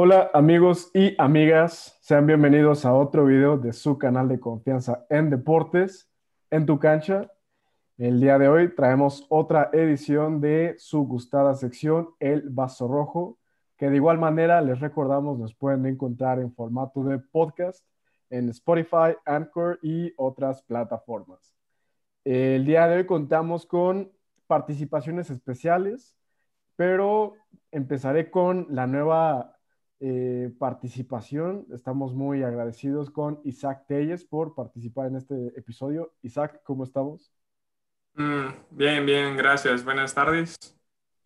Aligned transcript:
Hola 0.00 0.30
amigos 0.32 0.92
y 0.94 1.20
amigas, 1.20 1.98
sean 2.02 2.24
bienvenidos 2.24 2.84
a 2.84 2.94
otro 2.94 3.24
video 3.24 3.58
de 3.58 3.72
su 3.72 3.98
canal 3.98 4.28
de 4.28 4.38
confianza 4.38 5.04
en 5.10 5.28
deportes, 5.28 6.08
en 6.52 6.66
tu 6.66 6.78
cancha. 6.78 7.32
El 7.96 8.20
día 8.20 8.38
de 8.38 8.46
hoy 8.46 8.72
traemos 8.76 9.26
otra 9.28 9.70
edición 9.72 10.40
de 10.40 10.76
su 10.78 11.02
gustada 11.02 11.56
sección, 11.56 12.10
El 12.20 12.48
Vaso 12.48 12.86
Rojo, 12.86 13.38
que 13.76 13.90
de 13.90 13.96
igual 13.96 14.18
manera 14.18 14.60
les 14.60 14.78
recordamos 14.78 15.36
nos 15.36 15.52
pueden 15.52 15.84
encontrar 15.84 16.38
en 16.38 16.54
formato 16.54 17.02
de 17.02 17.18
podcast 17.18 17.84
en 18.30 18.50
Spotify, 18.50 19.16
Anchor 19.26 19.80
y 19.82 20.12
otras 20.16 20.62
plataformas. 20.62 21.56
El 22.22 22.64
día 22.64 22.86
de 22.86 22.98
hoy 22.98 23.04
contamos 23.04 23.66
con 23.66 24.12
participaciones 24.46 25.28
especiales, 25.28 26.16
pero 26.76 27.34
empezaré 27.72 28.30
con 28.30 28.68
la 28.70 28.86
nueva 28.86 29.57
eh, 30.00 30.52
participación. 30.58 31.66
Estamos 31.72 32.14
muy 32.14 32.42
agradecidos 32.42 33.10
con 33.10 33.40
Isaac 33.44 33.84
Telles 33.86 34.24
por 34.24 34.54
participar 34.54 35.06
en 35.08 35.16
este 35.16 35.34
episodio. 35.58 36.12
Isaac, 36.22 36.60
¿cómo 36.64 36.84
estamos? 36.84 37.32
Mm, 38.14 38.48
bien, 38.70 39.06
bien, 39.06 39.36
gracias. 39.36 39.84
Buenas 39.84 40.14
tardes. 40.14 40.56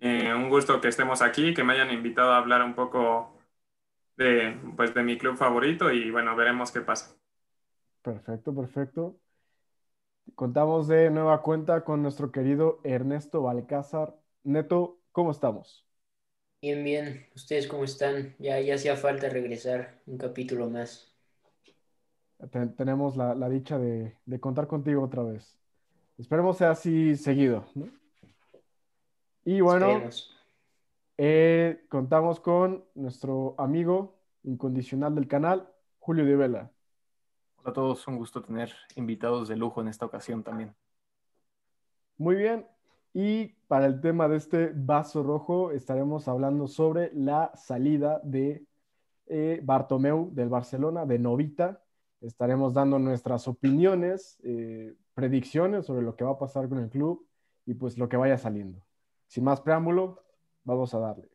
Eh, 0.00 0.34
un 0.34 0.48
gusto 0.48 0.80
que 0.80 0.88
estemos 0.88 1.22
aquí, 1.22 1.54
que 1.54 1.64
me 1.64 1.74
hayan 1.74 1.92
invitado 1.92 2.32
a 2.32 2.38
hablar 2.38 2.62
un 2.62 2.74
poco 2.74 3.36
de, 4.16 4.58
pues, 4.76 4.94
de 4.94 5.02
mi 5.02 5.16
club 5.18 5.36
favorito 5.36 5.92
y 5.92 6.10
bueno, 6.10 6.34
veremos 6.36 6.72
qué 6.72 6.80
pasa. 6.80 7.14
Perfecto, 8.02 8.54
perfecto. 8.54 9.16
Contamos 10.34 10.88
de 10.88 11.10
nueva 11.10 11.42
cuenta 11.42 11.84
con 11.84 12.02
nuestro 12.02 12.32
querido 12.32 12.80
Ernesto 12.84 13.42
Balcázar. 13.42 14.16
Neto, 14.44 14.98
¿cómo 15.12 15.30
estamos? 15.30 15.86
Bien, 16.62 16.84
bien. 16.84 17.26
¿Ustedes 17.34 17.66
cómo 17.66 17.82
están? 17.82 18.36
Ya, 18.38 18.60
ya 18.60 18.76
hacía 18.76 18.94
falta 18.94 19.28
regresar 19.28 19.98
un 20.06 20.16
capítulo 20.16 20.70
más. 20.70 21.12
tenemos 22.76 23.16
la, 23.16 23.48
dicha 23.48 23.80
de, 23.80 24.16
contar 24.38 24.68
contigo 24.68 25.02
otra 25.02 25.24
vez. 25.24 25.58
Esperemos 26.18 26.58
sea 26.58 26.70
así 26.70 27.16
seguido. 27.16 27.64
Y 29.44 29.60
bueno, 29.60 30.08
eh, 31.18 31.84
contamos 31.88 32.38
con 32.38 32.84
nuestro 32.94 33.56
amigo 33.58 34.20
incondicional 34.44 35.16
del 35.16 35.26
canal, 35.26 35.68
Julio 35.98 36.24
de 36.24 36.36
Vela. 36.36 36.70
Hola 37.56 37.70
a 37.70 37.72
todos, 37.72 38.06
un 38.06 38.18
gusto 38.18 38.40
tener 38.40 38.72
invitados 38.94 39.48
de 39.48 39.56
lujo 39.56 39.80
en 39.80 39.88
esta 39.88 40.06
ocasión 40.06 40.44
también. 40.44 40.72
Muy 42.18 42.36
bien, 42.36 42.68
y 43.14 43.48
para 43.68 43.86
el 43.86 44.00
tema 44.00 44.28
de 44.28 44.36
este 44.36 44.72
vaso 44.74 45.22
rojo 45.22 45.70
estaremos 45.70 46.28
hablando 46.28 46.66
sobre 46.66 47.10
la 47.14 47.52
salida 47.54 48.20
de 48.24 48.66
eh, 49.26 49.60
Bartomeu 49.62 50.30
del 50.32 50.48
Barcelona, 50.48 51.04
de 51.04 51.18
Novita. 51.18 51.82
Estaremos 52.20 52.74
dando 52.74 52.98
nuestras 52.98 53.48
opiniones, 53.48 54.38
eh, 54.44 54.94
predicciones 55.14 55.86
sobre 55.86 56.02
lo 56.02 56.16
que 56.16 56.24
va 56.24 56.32
a 56.32 56.38
pasar 56.38 56.68
con 56.68 56.78
el 56.78 56.88
club 56.88 57.26
y 57.66 57.74
pues 57.74 57.98
lo 57.98 58.08
que 58.08 58.16
vaya 58.16 58.38
saliendo. 58.38 58.80
Sin 59.26 59.44
más 59.44 59.60
preámbulo, 59.60 60.22
vamos 60.64 60.94
a 60.94 60.98
darle. 60.98 61.28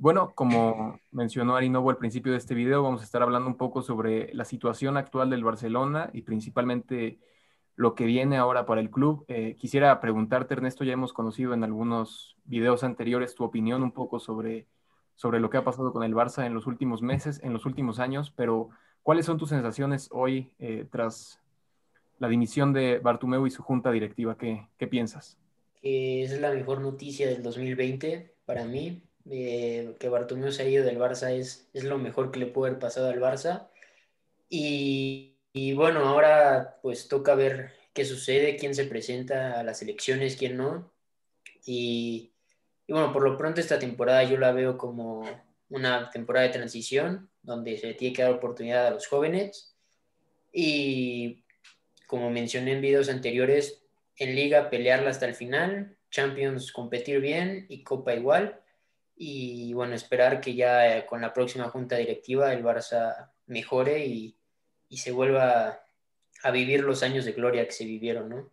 Bueno, 0.00 0.32
como 0.34 1.00
mencionó 1.10 1.56
Arinovo 1.56 1.90
al 1.90 1.96
principio 1.96 2.30
de 2.30 2.38
este 2.38 2.54
video, 2.54 2.84
vamos 2.84 3.00
a 3.00 3.04
estar 3.04 3.20
hablando 3.20 3.48
un 3.48 3.56
poco 3.56 3.82
sobre 3.82 4.32
la 4.32 4.44
situación 4.44 4.96
actual 4.96 5.28
del 5.28 5.42
Barcelona 5.42 6.08
y 6.12 6.22
principalmente 6.22 7.18
lo 7.78 7.94
que 7.94 8.06
viene 8.06 8.36
ahora 8.36 8.66
para 8.66 8.80
el 8.80 8.90
club. 8.90 9.24
Eh, 9.28 9.54
quisiera 9.56 10.00
preguntarte, 10.00 10.52
Ernesto, 10.52 10.82
ya 10.82 10.94
hemos 10.94 11.12
conocido 11.12 11.54
en 11.54 11.62
algunos 11.62 12.36
videos 12.44 12.82
anteriores 12.82 13.36
tu 13.36 13.44
opinión 13.44 13.84
un 13.84 13.92
poco 13.92 14.18
sobre, 14.18 14.66
sobre 15.14 15.38
lo 15.38 15.48
que 15.48 15.58
ha 15.58 15.64
pasado 15.64 15.92
con 15.92 16.02
el 16.02 16.12
Barça 16.12 16.44
en 16.44 16.54
los 16.54 16.66
últimos 16.66 17.02
meses, 17.02 17.40
en 17.44 17.52
los 17.52 17.66
últimos 17.66 18.00
años, 18.00 18.32
pero 18.34 18.70
¿cuáles 19.04 19.26
son 19.26 19.38
tus 19.38 19.50
sensaciones 19.50 20.08
hoy 20.10 20.50
eh, 20.58 20.86
tras 20.90 21.40
la 22.18 22.26
dimisión 22.26 22.72
de 22.72 22.98
Bartumeu 22.98 23.46
y 23.46 23.50
su 23.52 23.62
junta 23.62 23.92
directiva? 23.92 24.36
¿Qué, 24.36 24.66
qué 24.76 24.88
piensas? 24.88 25.38
Que 25.80 26.24
es 26.24 26.40
la 26.40 26.50
mejor 26.50 26.80
noticia 26.80 27.28
del 27.28 27.44
2020 27.44 28.34
para 28.44 28.64
mí. 28.64 29.04
Eh, 29.30 29.94
que 30.00 30.08
Bartumeu 30.08 30.50
se 30.50 30.64
ha 30.64 30.68
ido 30.68 30.84
del 30.84 30.98
Barça 30.98 31.30
es, 31.30 31.68
es 31.72 31.84
lo 31.84 31.98
mejor 31.98 32.32
que 32.32 32.40
le 32.40 32.46
puede 32.46 32.70
haber 32.70 32.80
pasado 32.80 33.08
al 33.08 33.20
Barça. 33.20 33.68
Y 34.50 35.37
y 35.60 35.72
bueno, 35.72 36.06
ahora 36.06 36.78
pues 36.82 37.08
toca 37.08 37.34
ver 37.34 37.72
qué 37.92 38.04
sucede, 38.04 38.56
quién 38.56 38.76
se 38.76 38.84
presenta 38.84 39.58
a 39.58 39.64
las 39.64 39.82
elecciones, 39.82 40.36
quién 40.36 40.56
no. 40.56 40.92
Y, 41.66 42.32
bueno, 42.88 43.12
por 43.12 43.24
lo 43.24 43.36
pronto 43.36 43.60
esta 43.60 43.76
temporada 43.76 44.22
yo 44.22 44.36
la 44.36 44.52
veo 44.52 44.78
como 44.78 45.24
una 45.68 46.10
temporada 46.10 46.46
de 46.46 46.52
transición, 46.52 47.28
donde 47.42 47.76
se 47.76 47.92
tiene 47.94 48.14
que 48.14 48.22
dar 48.22 48.34
oportunidad 48.34 48.86
a 48.86 48.90
los 48.90 49.08
jóvenes. 49.08 49.74
Y 50.52 51.44
como 52.06 52.30
mencioné 52.30 52.74
en 52.74 52.80
videos 52.80 53.08
anteriores, 53.08 53.82
en 54.14 54.36
liga 54.36 54.70
pelearla 54.70 55.10
hasta 55.10 55.26
el 55.26 55.34
final, 55.34 55.98
Champions 56.08 56.70
competir 56.70 57.20
bien 57.20 57.66
y 57.68 57.82
Copa 57.82 58.14
igual. 58.14 58.60
Y 59.16 59.72
bueno, 59.72 59.96
esperar 59.96 60.40
que 60.40 60.54
ya 60.54 61.04
con 61.06 61.20
la 61.20 61.32
próxima 61.32 61.68
junta 61.68 61.96
directiva 61.96 62.52
el 62.52 62.62
Barça 62.62 63.32
mejore 63.46 64.06
y, 64.06 64.37
y 64.88 64.98
se 64.98 65.12
vuelva 65.12 65.80
a 66.42 66.50
vivir 66.50 66.84
los 66.84 67.02
años 67.02 67.24
de 67.24 67.32
gloria 67.32 67.66
que 67.66 67.72
se 67.72 67.84
vivieron, 67.84 68.28
¿no? 68.28 68.50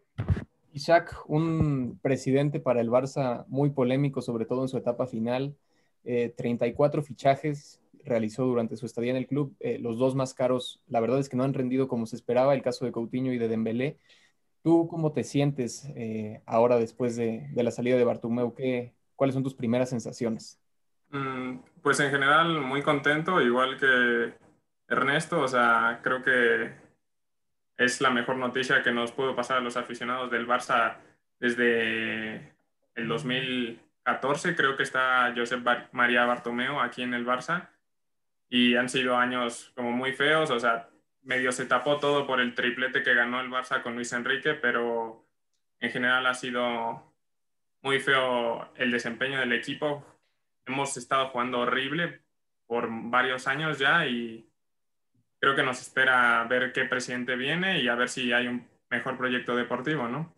Isaac, 0.74 1.24
un 1.28 2.00
presidente 2.02 2.60
para 2.60 2.82
el 2.82 2.90
Barça 2.90 3.46
muy 3.48 3.70
polémico, 3.70 4.22
sobre 4.22 4.46
todo 4.46 4.64
en 4.64 4.68
su 4.68 4.78
etapa 4.78 5.08
final. 5.08 5.56
34 6.04 7.02
eh, 7.02 7.04
fichajes 7.04 7.80
realizó 8.04 8.46
durante 8.46 8.76
su 8.76 8.86
estadía 8.86 9.12
en 9.12 9.18
el 9.18 9.28
club. 9.28 9.56
Eh, 9.62 9.80
los 9.80 9.98
dos 9.98 10.16
más 10.16 10.34
caros, 10.34 10.82
la 10.88 11.00
verdad 11.00 11.20
es 11.20 11.30
que 11.30 11.38
no 11.38 11.44
han 11.44 11.54
rendido 11.54 11.88
como 11.88 12.06
se 12.06 12.18
esperaba, 12.18 12.54
el 12.54 12.62
caso 12.62 12.86
de 12.86 12.92
Coutinho 12.92 13.32
y 13.32 13.38
de 13.38 13.48
Dembélé. 13.48 13.98
¿Tú 14.64 14.88
cómo 14.90 15.14
te 15.14 15.24
sientes 15.24 15.86
eh, 15.96 16.42
ahora 16.46 16.78
después 16.78 17.16
de, 17.16 17.48
la 17.56 17.72
salida 17.72 17.96
de 17.96 18.04
Bartomeu? 18.04 18.54
¿Qué, 18.54 18.94
¿Cuáles 19.16 19.34
son 19.34 19.44
tus 19.44 19.56
primeras 19.56 19.90
sensaciones? 19.90 20.60
Mm, 21.12 21.60
pues 21.82 22.00
en 22.02 22.12
general 22.12 22.62
muy 22.62 22.82
contento, 22.82 23.42
igual 23.42 23.78
que, 23.80 24.34
Ernesto, 24.88 25.42
o 25.42 25.48
sea, 25.48 26.00
creo 26.04 26.24
que 26.24 26.74
es 27.78 28.02
la 28.02 28.10
mejor 28.10 28.38
noticia 28.38 28.84
que 28.84 28.92
nos 28.92 29.12
pudo 29.12 29.36
pasar 29.36 29.58
a 29.58 29.62
los 29.62 29.78
aficionados 29.78 30.32
del 30.32 30.48
Barça 30.48 30.98
desde 31.40 32.54
el 32.96 33.08
2014. 33.08 34.56
Creo 34.56 34.78
que 34.78 34.84
está 34.84 35.34
Josep 35.36 35.66
María 35.92 36.26
Bartomeo 36.26 36.80
aquí 36.80 37.02
en 37.02 37.14
el 37.14 37.26
Barça 37.26 37.70
y 38.50 38.76
han 38.76 38.90
sido 38.90 39.18
años 39.18 39.72
como 39.76 39.92
muy 39.92 40.14
feos, 40.14 40.52
o 40.52 40.60
sea, 40.60 40.90
medio 41.24 41.52
se 41.52 41.66
tapó 41.66 41.98
todo 41.98 42.28
por 42.28 42.40
el 42.40 42.54
triplete 42.54 43.04
que 43.04 43.14
ganó 43.14 43.42
el 43.42 43.50
Barça 43.50 43.82
con 43.82 43.96
Luis 43.96 44.14
Enrique, 44.14 44.54
pero 44.54 45.26
en 45.80 45.92
general 45.92 46.26
ha 46.28 46.34
sido 46.34 47.12
muy 47.82 48.00
feo 48.00 48.72
el 48.76 48.92
desempeño 48.92 49.40
del 49.40 49.54
equipo. 49.54 50.06
Hemos 50.66 50.96
estado 50.98 51.30
jugando 51.30 51.60
horrible 51.60 52.22
por 52.68 52.88
varios 52.90 53.48
años 53.48 53.80
ya 53.80 54.08
y 54.08 54.48
creo 55.40 55.56
que 55.56 55.64
nos 55.64 55.82
espera 55.82 56.46
ver 56.50 56.72
qué 56.74 56.86
presidente 56.86 57.36
viene 57.36 57.82
y 57.82 57.88
a 57.88 57.96
ver 57.96 58.10
si 58.10 58.32
hay 58.32 58.48
un 58.48 58.68
mejor 58.90 59.18
proyecto 59.18 59.56
deportivo, 59.56 60.08
¿no? 60.08 60.34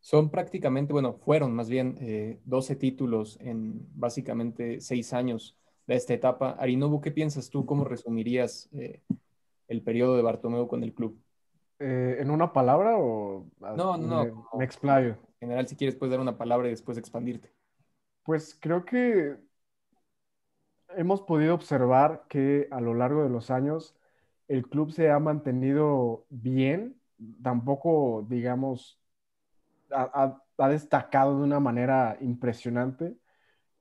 Son 0.00 0.30
prácticamente, 0.30 0.92
bueno, 0.92 1.14
fueron 1.14 1.54
más 1.54 1.68
bien 1.68 2.40
12 2.44 2.72
eh, 2.72 2.76
títulos 2.76 3.38
en 3.40 3.86
básicamente 3.94 4.80
seis 4.80 5.12
años 5.12 5.56
de 5.86 5.94
esta 5.94 6.12
etapa. 6.12 6.56
Arinobu, 6.58 7.00
¿qué 7.00 7.12
piensas 7.12 7.50
tú? 7.50 7.64
¿Cómo 7.66 7.84
resumirías 7.84 8.68
eh, 8.72 9.00
el 9.68 9.82
periodo 9.82 10.16
de 10.16 10.22
Bartomeu 10.22 10.66
con 10.66 10.82
el 10.82 10.92
club? 10.92 11.20
Eh, 11.78 12.16
¿En 12.18 12.30
una 12.30 12.52
palabra 12.52 12.96
o...? 12.98 13.46
No, 13.76 13.96
no, 13.96 14.24
me, 14.24 14.32
me 14.58 14.64
explayo. 14.64 15.18
En 15.40 15.48
general, 15.48 15.68
si 15.68 15.76
quieres, 15.76 15.94
puedes 15.94 16.10
dar 16.10 16.20
una 16.20 16.36
palabra 16.36 16.66
y 16.66 16.72
después 16.72 16.98
expandirte. 16.98 17.52
Pues 18.24 18.56
creo 18.60 18.84
que 18.84 19.36
hemos 20.96 21.22
podido 21.22 21.54
observar 21.54 22.24
que 22.28 22.68
a 22.70 22.80
lo 22.80 22.94
largo 22.94 23.22
de 23.22 23.30
los 23.30 23.50
años 23.50 23.96
el 24.52 24.68
club 24.68 24.92
se 24.92 25.10
ha 25.10 25.18
mantenido 25.18 26.26
bien, 26.30 27.00
tampoco, 27.42 28.26
digamos, 28.28 29.00
ha, 29.90 30.38
destacado 30.68 31.38
de 31.38 31.44
una 31.44 31.60
manera 31.60 32.18
impresionante, 32.20 33.16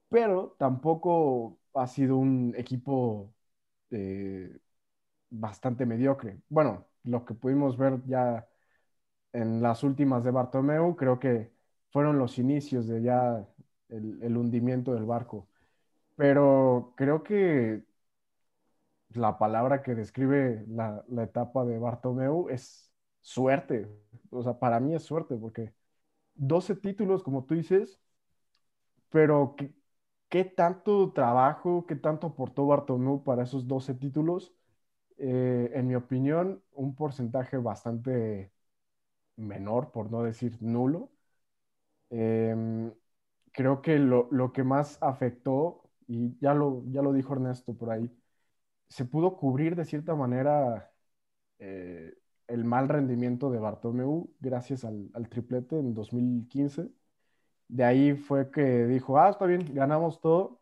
pero 0.10 0.56
tampoco 0.60 1.60
ha 1.74 1.88
sido 1.88 2.18
un 2.18 2.54
equipo 2.58 3.34
eh, 3.92 4.60
bastante 5.30 5.86
mediocre. 5.86 6.42
Bueno, 6.50 6.88
lo 7.04 7.26
que 7.26 7.34
pudimos 7.34 7.78
ver 7.78 8.02
ya 8.06 8.48
en 9.34 9.62
las 9.62 9.84
últimas 9.84 10.24
de 10.24 10.32
Bartomeu, 10.32 10.96
creo 10.96 11.20
que 11.20 11.52
fueron 11.92 12.18
los 12.20 12.40
inicios 12.40 12.88
de 12.88 13.02
ya 13.04 13.46
el 13.90 14.38
hundimiento 14.38 14.94
del 14.94 15.06
barco. 15.06 15.48
Pero 16.16 16.94
creo 16.98 17.24
que 17.24 17.84
la 19.16 19.38
palabra 19.38 19.82
que 19.84 19.96
describe 19.96 20.66
la, 20.68 21.04
etapa 21.24 21.66
de 21.66 21.80
Bartomeu 21.80 22.50
es 22.50 22.92
suerte. 23.22 23.88
O 24.32 24.44
sea, 24.44 24.60
para 24.60 24.80
mí 24.80 24.96
es 24.96 25.04
suerte, 25.04 25.36
porque 25.38 25.74
12 26.36 26.76
títulos, 26.76 27.24
como 27.24 27.46
tú 27.46 27.56
dices, 27.56 28.00
pero 29.10 29.56
qué 30.30 30.46
tanto 30.46 31.12
trabajo, 31.14 31.86
qué 31.88 31.96
tanto 31.96 32.28
aportó 32.28 32.68
Bartomeu 32.68 33.24
para 33.24 33.44
esos 33.44 33.68
12 33.68 33.94
títulos. 33.96 34.54
Eh, 35.18 35.72
en 35.76 35.88
mi 35.88 35.96
opinión, 35.96 36.64
un 36.74 36.96
porcentaje 36.96 37.58
bastante 37.58 38.52
menor, 39.38 39.92
por 39.92 40.12
no 40.12 40.24
decir 40.24 40.58
nulo. 40.62 41.12
Em, 42.10 42.94
creo 43.52 43.82
que 43.82 44.00
lo, 44.00 44.30
que 44.54 44.64
más 44.64 44.98
afectó, 45.02 45.84
y 46.08 46.38
ya 46.40 46.54
lo, 46.54 46.84
ya 46.92 47.02
lo 47.02 47.14
dijo 47.14 47.34
Ernesto 47.34 47.74
por 47.74 47.92
ahí, 47.92 48.10
se 48.92 49.06
pudo 49.06 49.38
cubrir 49.38 49.76
de 49.76 49.86
cierta 49.86 50.16
manera 50.16 50.92
eh, 51.60 52.14
el 52.48 52.66
mal 52.66 52.90
rendimiento 52.90 53.50
de 53.50 53.60
Bartomeu 53.60 54.30
gracias 54.42 54.84
al, 54.86 55.12
triplete 55.30 55.80
en 55.80 55.94
2015. 55.94 56.90
De 57.70 57.84
ahí 57.86 58.16
fue 58.16 58.52
que 58.52 58.86
dijo, 58.88 59.18
ah, 59.18 59.30
está 59.30 59.46
bien, 59.46 59.74
ganamos 59.74 60.20
todo, 60.22 60.60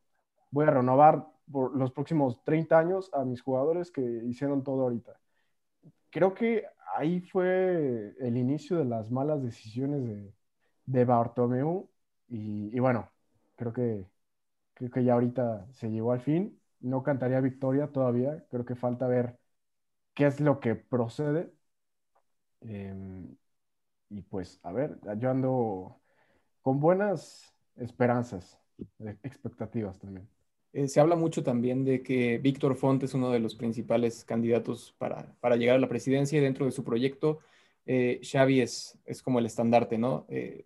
voy 0.51 0.67
a 0.67 0.71
renovar 0.71 1.27
por 1.51 1.75
los 1.75 1.91
próximos 1.91 2.43
30 2.43 2.77
años 2.77 3.09
a 3.13 3.25
mis 3.25 3.41
jugadores 3.41 3.91
que 3.91 4.01
hicieron 4.01 4.63
todo 4.63 4.83
ahorita. 4.83 5.19
Creo 6.11 6.33
que 6.35 6.65
ahí 6.95 7.21
fue 7.21 8.15
el 8.19 8.37
inicio 8.37 8.77
de 8.77 8.85
las 8.85 9.11
malas 9.11 9.41
decisiones 9.43 10.03
de, 10.05 10.33
de 10.85 11.05
Bartomeu 11.05 11.89
y, 12.27 12.79
bueno, 12.79 13.09
creo 13.55 13.73
que, 13.73 14.05
creo 14.75 14.91
que 14.91 15.03
ya 15.03 15.13
ahorita 15.13 15.67
se 15.73 15.89
llegó 15.89 16.11
al 16.11 16.21
fin. 16.21 16.58
No 16.81 17.03
cantaría 17.03 17.41
victoria 17.41 17.87
todavía, 17.87 18.45
creo 18.49 18.65
que 18.65 18.75
falta 18.75 19.07
ver 19.07 19.37
qué 20.13 20.27
es 20.27 20.39
lo 20.39 20.59
que 20.59 20.75
procede. 20.75 21.51
Em, 22.61 23.35
y 24.09 24.21
pues, 24.23 24.59
a 24.63 24.71
ver, 24.71 24.99
yo 25.17 25.29
ando 25.29 26.01
con 26.61 26.79
buenas 26.79 27.53
esperanzas, 27.77 28.59
expectativas 29.23 29.99
también. 29.99 30.27
Eh, 30.73 30.87
se 30.87 30.99
habla 30.99 31.15
mucho 31.15 31.43
también 31.43 31.83
de 31.83 32.03
que 32.03 32.37
Víctor 32.37 32.75
Font 32.75 33.03
es 33.03 33.13
uno 33.13 33.31
de 33.31 33.39
los 33.39 33.55
principales 33.55 34.23
candidatos 34.23 34.95
para, 34.99 35.35
para, 35.39 35.55
llegar 35.55 35.75
a 35.77 35.79
la 35.79 35.89
presidencia 35.89 36.37
y 36.37 36.41
dentro 36.41 36.65
de 36.65 36.71
su 36.71 36.83
proyecto 36.83 37.39
eh, 37.87 38.21
Xavi 38.23 38.61
es, 38.61 38.99
es, 39.05 39.23
como 39.23 39.39
el 39.39 39.47
estandarte, 39.47 39.97
¿no? 39.97 40.27
Eh, 40.29 40.65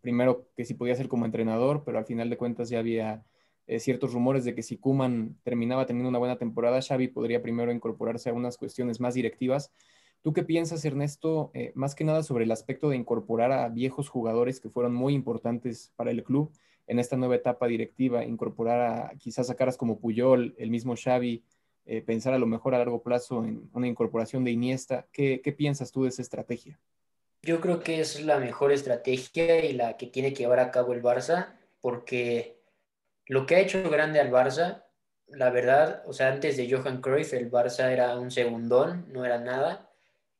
primero 0.00 0.48
que 0.56 0.64
si 0.64 0.74
podía 0.74 0.96
ser 0.96 1.08
como 1.08 1.24
entrenador, 1.24 1.84
pero 1.84 1.98
al 1.98 2.04
final 2.04 2.30
de 2.30 2.36
cuentas 2.36 2.68
ya 2.68 2.80
había 2.80 3.24
eh, 3.68 3.78
ciertos 3.78 4.12
rumores 4.12 4.44
de 4.44 4.54
que 4.56 4.64
si 4.64 4.76
Kuman 4.76 5.36
terminaba 5.44 5.86
teniendo 5.86 6.08
una 6.08 6.18
buena 6.18 6.38
temporada, 6.38 6.82
Xavi 6.82 7.08
podría 7.08 7.42
primero 7.42 7.70
incorporarse 7.70 8.30
a 8.30 8.34
unas 8.34 8.56
cuestiones 8.58 8.98
más 8.98 9.14
directivas. 9.14 9.70
¿Tú 10.22 10.32
qué 10.32 10.42
piensas, 10.42 10.84
Ernesto, 10.84 11.52
más 11.74 11.94
que 11.94 12.02
nada 12.02 12.24
sobre 12.24 12.42
el 12.42 12.50
aspecto 12.50 12.88
de 12.88 12.96
incorporar 12.96 13.52
a 13.52 13.68
viejos 13.68 14.08
jugadores 14.08 14.58
que 14.58 14.68
fueron 14.68 14.92
muy 14.92 15.14
importantes 15.14 15.92
para 15.94 16.10
el 16.10 16.24
club 16.24 16.50
en 16.88 16.98
esta 16.98 17.16
nueva 17.16 17.36
etapa 17.36 17.68
directiva, 17.68 18.24
incorporar 18.24 18.80
a 18.80 19.12
quizás 19.18 19.50
a 19.50 19.54
caras 19.54 19.76
como 19.76 20.00
Puyol, 20.00 20.54
el 20.58 20.70
mismo 20.70 20.94
Xavi, 20.96 21.44
eh, 21.84 22.02
pensar 22.02 22.34
a 22.34 22.38
lo 22.38 22.46
mejor 22.46 22.74
a 22.74 22.78
largo 22.78 23.02
plazo 23.02 23.44
en 23.44 23.70
una 23.72 23.86
incorporación 23.86 24.42
de 24.42 24.50
Iniesta. 24.50 25.06
¿Qué, 25.12 25.40
¿Qué, 25.42 25.52
piensas 25.52 25.92
tú 25.92 26.02
de 26.02 26.08
esa 26.08 26.22
estrategia? 26.22 26.80
Yo 27.42 27.60
creo 27.60 27.80
que 27.80 28.00
es 28.00 28.22
la 28.24 28.38
mejor 28.38 28.72
estrategia 28.72 29.64
y 29.64 29.74
la 29.74 29.96
que 29.96 30.06
tiene 30.06 30.32
que 30.32 30.42
llevar 30.42 30.60
a 30.60 30.70
cabo 30.70 30.92
el 30.92 31.02
Barça, 31.02 31.54
porque 31.80 32.57
lo 33.28 33.46
que 33.46 33.56
ha 33.56 33.60
hecho 33.60 33.88
grande 33.88 34.20
al 34.20 34.30
Barça, 34.30 34.84
la 35.28 35.50
verdad, 35.50 36.02
o 36.06 36.12
sea, 36.12 36.28
antes 36.28 36.56
de 36.56 36.70
Johan 36.70 37.00
Cruyff, 37.00 37.34
el 37.34 37.50
Barça 37.50 37.90
era 37.92 38.18
un 38.18 38.30
segundón, 38.30 39.06
no 39.12 39.24
era 39.24 39.38
nada, 39.38 39.90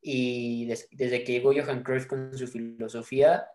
y 0.01 0.67
desde 0.67 1.25
que 1.25 1.33
llegó 1.33 1.53
Johan 1.53 1.83
Cruyff 1.83 2.07
con 2.07 2.37
su 2.37 2.47
filosofía, 2.47 3.49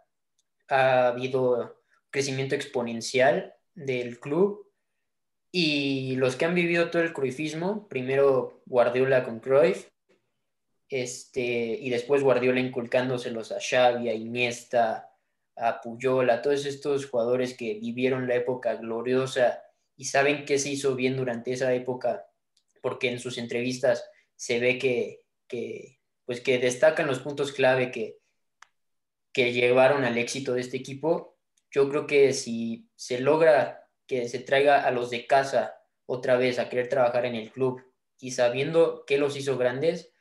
ha 0.69 1.07
habido 1.07 1.81
crecimiento 2.09 2.55
exponencial 2.55 3.55
del 3.73 4.19
club. 4.19 4.69
Y 5.51 6.15
los 6.15 6.35
que 6.35 6.45
han 6.45 6.55
vivido 6.55 6.89
todo 6.89 7.03
el 7.03 7.13
cruifismo, 7.13 7.87
primero 7.87 8.63
Guardiola 8.65 9.23
con 9.23 9.39
Cruyff, 9.39 9.89
este, 10.89 11.41
y 11.41 11.89
después 11.89 12.23
Guardiola 12.23 12.59
inculcándoselos 12.59 13.51
a 13.51 13.59
Xavi, 13.59 14.09
a 14.09 14.13
Iniesta, 14.13 15.12
a 15.55 15.81
Puyol, 15.81 16.29
a 16.29 16.41
todos 16.41 16.65
estos 16.65 17.05
jugadores 17.05 17.55
que 17.55 17.75
vivieron 17.75 18.27
la 18.27 18.35
época 18.35 18.75
gloriosa 18.75 19.63
y 19.95 20.05
saben 20.05 20.45
qué 20.45 20.57
se 20.57 20.69
hizo 20.69 20.95
bien 20.95 21.15
durante 21.15 21.53
esa 21.53 21.73
época, 21.73 22.25
porque 22.81 23.11
en 23.11 23.19
sus 23.19 23.37
entrevistas 23.37 24.09
se 24.35 24.59
ve 24.59 24.77
que, 24.77 25.25
que 25.47 25.99
pues 26.25 26.41
que 26.41 26.57
destacan 26.57 27.07
los 27.07 27.19
puntos 27.19 27.51
clave 27.51 27.91
que, 27.91 28.17
que 29.31 29.53
llevaron 29.53 30.03
al 30.03 30.17
éxito 30.17 30.53
de 30.53 30.61
este 30.61 30.77
equipo. 30.77 31.37
Yo 31.71 31.89
creo 31.89 32.07
que 32.07 32.33
si 32.33 32.89
se 32.95 33.19
logra 33.19 33.83
que 34.07 34.27
se 34.27 34.39
traiga 34.39 34.83
a 34.83 34.91
los 34.91 35.09
de 35.09 35.27
casa 35.27 35.75
otra 36.05 36.37
vez 36.37 36.59
a 36.59 36.69
querer 36.69 36.89
trabajar 36.89 37.25
en 37.25 37.35
el 37.35 37.51
club 37.51 37.81
y 38.19 38.31
sabiendo 38.31 39.05
que 39.05 39.17
los 39.17 39.37
hizo 39.37 39.57
grandes, 39.57 40.11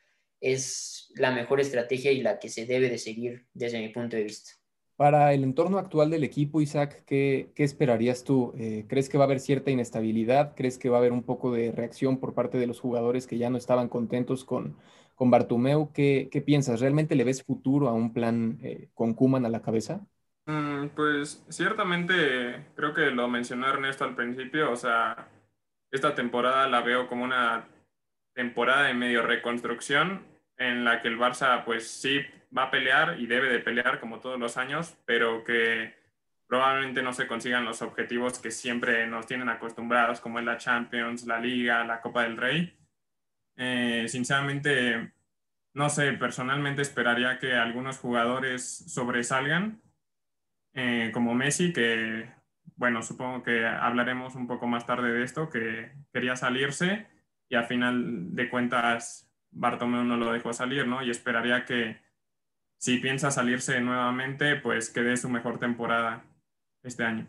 es 0.41 1.13
la 1.15 1.31
mejor 1.31 1.61
estrategia 1.61 2.11
y 2.11 2.21
la 2.21 2.39
que 2.39 2.49
se 2.49 2.67
debe 2.67 2.89
de 2.89 2.99
seguir 2.99 3.47
desde 3.53 3.81
mi 3.81 3.89
punto 3.91 4.17
de 4.17 4.25
vista. 4.25 4.62
Para 4.97 5.33
el 5.33 5.43
entorno 5.43 5.79
actual 5.79 6.11
del 6.11 6.23
equipo, 6.23 6.61
Isaac, 6.61 7.05
¿qué, 7.07 7.51
esperarías 7.57 8.25
tú? 8.25 8.53
Eh, 8.57 8.85
¿Crees 8.89 9.09
que 9.09 9.19
va 9.19 9.25
a 9.25 9.27
haber 9.27 9.41
cierta 9.41 9.71
inestabilidad? 9.71 10.55
¿Crees 10.55 10.79
que 10.79 10.91
va 10.91 10.99
a 10.99 11.01
haber 11.01 11.13
un 11.13 11.23
poco 11.23 11.51
de 11.51 11.73
reacción 11.73 12.19
por 12.21 12.35
parte 12.35 12.59
de 12.59 12.67
los 12.67 12.79
jugadores 12.79 13.27
que 13.27 13.39
ya 13.39 13.51
no 13.51 13.57
estaban 13.57 13.89
contentos 13.89 14.45
con, 14.45 14.77
con 15.15 15.31
Bartumeu? 15.31 15.93
¿Qué, 15.93 16.29
¿Qué, 16.31 16.41
piensas? 16.43 16.81
¿Realmente 16.81 17.15
le 17.15 17.25
ves 17.25 17.43
futuro 17.43 17.89
a 17.89 17.95
un 17.95 18.13
plan 18.13 18.59
eh, 18.63 18.91
con 18.95 19.15
Kuman 19.15 19.47
a 19.47 19.49
la 19.49 19.63
cabeza? 19.63 20.07
Mm, 20.47 20.89
pues 20.95 21.45
ciertamente 21.49 22.67
creo 22.75 22.93
que 22.93 23.11
lo 23.11 23.29
mencionó 23.29 23.69
Ernesto 23.69 24.05
al 24.05 24.15
principio, 24.15 24.73
o 24.73 24.77
sea, 24.77 25.29
esta 25.91 26.15
temporada 26.15 26.69
la 26.69 26.81
veo 26.81 27.07
como 27.07 27.25
una 27.25 27.69
temporada 28.35 28.85
de 28.85 28.95
medio 28.95 29.23
reconstrucción 29.23 30.32
en 30.69 30.85
la 30.85 31.01
que 31.01 31.09
el 31.09 31.19
Barça 31.19 31.65
pues 31.65 31.91
sí 31.91 32.21
va 32.57 32.65
a 32.65 32.71
pelear 32.71 33.19
y 33.19 33.27
debe 33.27 33.49
de 33.49 33.59
pelear 33.61 34.01
como 34.01 34.21
todos 34.21 34.39
los 34.39 34.57
años, 34.57 34.97
pero 35.05 35.43
que 35.45 35.95
probablemente 36.47 37.03
no 37.03 37.13
se 37.13 37.27
consigan 37.27 37.65
los 37.65 37.83
objetivos 37.83 38.39
que 38.39 38.51
siempre 38.51 39.07
nos 39.07 39.27
tienen 39.27 39.49
acostumbrados, 39.49 40.21
como 40.21 40.39
es 40.39 40.45
la 40.45 40.59
Champions, 40.59 41.27
la 41.27 41.41
Liga, 41.41 41.85
la 41.85 42.01
Copa 42.01 42.25
del 42.25 42.37
Rey. 42.37 42.77
Eh, 43.57 44.07
sinceramente, 44.09 45.13
no 45.75 45.89
sé, 45.89 46.13
personalmente 46.13 46.83
esperaría 46.83 47.39
que 47.39 47.55
algunos 47.55 47.99
jugadores 47.99 48.85
sobresalgan 48.93 49.81
eh, 50.75 51.11
como 51.13 51.35
Messi, 51.35 51.73
que, 51.73 52.29
bueno, 52.77 53.03
supongo 53.03 53.43
que 53.43 53.67
hablaremos 53.67 54.35
un 54.35 54.47
poco 54.47 54.67
más 54.67 54.87
tarde 54.87 55.13
de 55.13 55.25
esto, 55.25 55.49
que 55.49 55.93
quería 56.13 56.37
salirse 56.37 57.07
y 57.49 57.55
a 57.55 57.65
final 57.65 58.35
de 58.35 58.49
cuentas 58.49 59.32
Bartomeu 59.53 60.05
no 60.05 60.17
lo 60.17 60.33
dejó 60.33 60.53
salir, 60.53 60.87
¿no? 60.87 61.03
Y 61.03 61.11
esperaría 61.11 61.65
que 61.65 62.01
si 62.79 62.99
piensa 62.99 63.31
salirse 63.31 63.81
nuevamente, 63.81 64.57
pues 64.57 64.91
que 64.91 65.03
dé 65.03 65.17
su 65.17 65.29
mejor 65.29 65.59
temporada 65.59 66.25
este 66.83 67.05
año. 67.05 67.29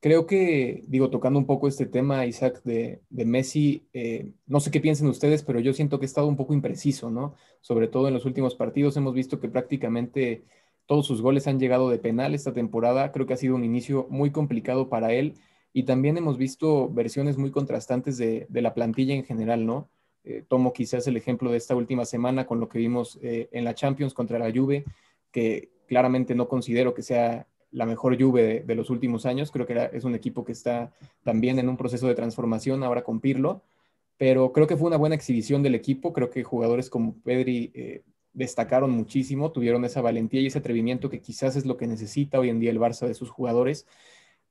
Creo 0.00 0.26
que, 0.26 0.84
digo, 0.88 1.10
tocando 1.10 1.38
un 1.38 1.46
poco 1.46 1.68
este 1.68 1.86
tema, 1.86 2.26
Isaac, 2.26 2.60
de, 2.64 3.02
Messi, 3.08 3.88
eh, 3.92 4.32
no 4.46 4.58
sé 4.58 4.72
qué 4.72 4.80
piensen 4.80 5.06
ustedes, 5.06 5.44
pero 5.44 5.60
yo 5.60 5.72
siento 5.72 5.98
que 5.98 6.06
ha 6.06 6.06
estado 6.06 6.26
un 6.26 6.36
poco 6.36 6.54
impreciso, 6.54 7.08
¿no? 7.08 7.36
Sobre 7.60 7.86
todo 7.86 8.08
en 8.08 8.14
los 8.14 8.24
últimos 8.24 8.56
partidos 8.56 8.96
hemos 8.96 9.14
visto 9.14 9.38
que 9.38 9.48
prácticamente 9.48 10.44
todos 10.86 11.06
sus 11.06 11.22
goles 11.22 11.46
han 11.46 11.60
llegado 11.60 11.88
de 11.88 11.98
penal 11.98 12.34
esta 12.34 12.52
temporada. 12.52 13.12
Creo 13.12 13.26
que 13.26 13.34
ha 13.34 13.36
sido 13.36 13.54
un 13.54 13.64
inicio 13.64 14.06
muy 14.10 14.32
complicado 14.32 14.88
para 14.88 15.12
él. 15.12 15.34
Y 15.72 15.84
también 15.84 16.18
hemos 16.18 16.36
visto 16.36 16.90
versiones 16.92 17.38
muy 17.38 17.50
contrastantes 17.50 18.18
de, 18.18 18.46
la 18.50 18.74
plantilla 18.74 19.14
en 19.14 19.24
general, 19.24 19.64
¿no? 19.64 19.88
Eh, 20.24 20.44
tomo 20.46 20.72
quizás 20.72 21.06
el 21.08 21.16
ejemplo 21.16 21.50
de 21.50 21.56
esta 21.56 21.74
última 21.74 22.04
semana 22.04 22.46
con 22.46 22.60
lo 22.60 22.68
que 22.68 22.78
vimos 22.78 23.18
eh, 23.22 23.48
en 23.52 23.64
la 23.64 23.74
Champions 23.74 24.14
contra 24.14 24.38
la 24.38 24.52
Juve, 24.52 24.84
que 25.32 25.70
claramente 25.88 26.34
no 26.34 26.48
considero 26.48 26.94
que 26.94 27.02
sea 27.02 27.46
la 27.72 27.86
mejor 27.86 28.20
Juve 28.20 28.62
de, 28.64 28.74
los 28.74 28.90
últimos 28.90 29.26
años. 29.26 29.50
Creo 29.50 29.66
que 29.66 29.90
es 29.92 30.04
un 30.04 30.14
equipo 30.14 30.44
que 30.44 30.52
está 30.52 30.92
también 31.24 31.58
en 31.58 31.68
un 31.68 31.76
proceso 31.76 32.06
de 32.06 32.14
transformación 32.14 32.84
ahora 32.84 33.02
con 33.02 33.20
Pirlo, 33.20 33.62
pero 34.16 34.52
creo 34.52 34.66
que 34.66 34.76
fue 34.76 34.88
una 34.88 34.98
buena 34.98 35.16
exhibición 35.16 35.62
del 35.62 35.74
equipo. 35.74 36.12
Creo 36.12 36.30
que 36.30 36.44
jugadores 36.44 36.88
como 36.88 37.14
Pedri 37.22 37.72
eh, 37.74 38.02
destacaron 38.32 38.90
muchísimo, 38.90 39.50
tuvieron 39.50 39.84
esa 39.84 40.02
valentía 40.02 40.40
y 40.40 40.46
ese 40.46 40.58
atrevimiento 40.58 41.10
que 41.10 41.20
quizás 41.20 41.56
es 41.56 41.66
lo 41.66 41.76
que 41.76 41.86
necesita 41.86 42.38
hoy 42.38 42.50
en 42.50 42.60
día 42.60 42.70
el 42.70 42.78
Barça 42.78 43.06
de 43.06 43.14
sus 43.14 43.30
jugadores, 43.30 43.86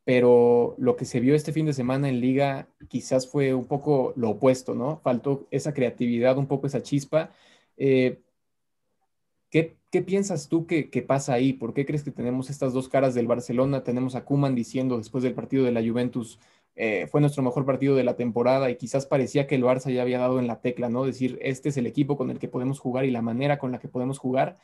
pero 0.03 0.75
lo 0.77 0.95
que 0.95 1.05
se 1.05 1.19
vio 1.19 1.35
este 1.35 1.53
fin 1.53 1.65
de 1.65 1.73
semana 1.73 2.09
en 2.09 2.21
liga 2.21 2.67
quizás 2.87 3.27
fue 3.29 3.53
un 3.53 3.65
poco 3.65 4.13
lo 4.15 4.31
opuesto, 4.31 4.73
¿no? 4.75 4.99
Faltó 5.03 5.47
esa 5.51 5.73
creatividad, 5.73 6.37
un 6.37 6.47
poco 6.47 6.67
esa 6.67 6.81
chispa. 6.81 7.31
Eh, 7.77 8.19
¿qué, 9.49 9.77
piensas 10.01 10.47
tú 10.49 10.65
que, 10.65 10.89
que, 10.89 11.01
pasa 11.01 11.33
ahí? 11.33 11.53
¿Por 11.53 11.73
qué 11.73 11.85
crees 11.85 12.03
que 12.03 12.11
tenemos 12.11 12.49
estas 12.49 12.73
dos 12.73 12.89
caras 12.89 13.13
del 13.13 13.27
Barcelona? 13.27 13.83
Tenemos 13.83 14.15
a 14.15 14.25
Kuman 14.25 14.55
diciendo 14.55 14.97
después 14.97 15.23
del 15.23 15.33
partido 15.35 15.65
de 15.65 15.71
la 15.71 15.81
Juventus, 15.81 16.39
eh, 16.75 17.07
fue 17.07 17.21
nuestro 17.21 17.43
mejor 17.43 17.65
partido 17.65 17.95
de 17.95 18.03
la 18.03 18.15
temporada 18.15 18.69
y 18.69 18.77
quizás 18.77 19.05
parecía 19.05 19.45
que 19.45 19.55
el 19.55 19.63
Barça 19.63 19.91
ya 19.91 20.01
había 20.01 20.19
dado 20.19 20.39
en 20.39 20.47
la 20.47 20.61
tecla, 20.61 20.89
¿no? 20.89 21.05
Decir, 21.05 21.37
este 21.41 21.69
es 21.69 21.77
el 21.77 21.85
equipo 21.85 22.17
con 22.17 22.31
el 22.31 22.39
que 22.39 22.47
podemos 22.47 22.79
jugar 22.79 23.05
y 23.05 23.11
la 23.11 23.21
manera 23.21 23.59
con 23.59 23.71
la 23.71 23.79
que 23.79 23.87
podemos 23.89 24.19
jugar. 24.19 24.57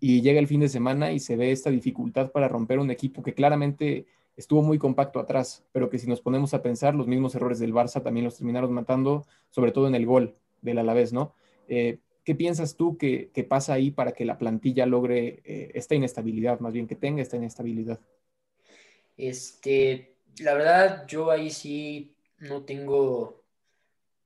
Y 0.00 0.22
llega 0.22 0.40
el 0.40 0.48
fin 0.48 0.60
de 0.60 0.68
semana 0.68 1.12
y 1.12 1.20
se 1.20 1.36
ve 1.36 1.52
esta 1.52 1.70
dificultad 1.70 2.32
para 2.32 2.48
romper 2.48 2.78
un 2.78 2.90
equipo 2.90 3.22
que 3.22 3.34
claramente 3.34 4.06
estuvo 4.36 4.62
muy 4.62 4.78
compacto 4.78 5.20
atrás, 5.20 5.64
pero 5.72 5.90
que 5.90 5.98
si 5.98 6.06
nos 6.06 6.20
ponemos 6.20 6.54
a 6.54 6.62
pensar, 6.62 6.94
los 6.94 7.06
mismos 7.06 7.34
errores 7.34 7.58
del 7.58 7.74
Barça 7.74 8.02
también 8.02 8.24
los 8.24 8.36
terminaron 8.36 8.72
matando, 8.72 9.26
sobre 9.50 9.72
todo 9.72 9.88
en 9.88 9.94
el 9.94 10.06
gol 10.06 10.36
del 10.62 10.78
Alavés, 10.78 11.12
¿no? 11.12 11.34
Eh, 11.68 11.98
¿Qué 12.24 12.34
piensas 12.34 12.76
tú 12.76 12.96
que, 12.98 13.30
pasa 13.48 13.72
ahí 13.72 13.90
para 13.90 14.12
que 14.12 14.24
la 14.24 14.38
plantilla 14.38 14.86
logre 14.86 15.40
eh, 15.44 15.72
esta 15.74 15.94
inestabilidad, 15.94 16.60
más 16.60 16.72
bien 16.72 16.86
que 16.86 16.96
tenga 16.96 17.22
esta 17.22 17.36
inestabilidad? 17.36 17.98
Este, 19.16 20.14
la 20.38 20.54
verdad, 20.54 21.06
yo 21.06 21.30
ahí 21.30 21.50
sí 21.50 22.14
no 22.38 22.64
tengo 22.64 23.40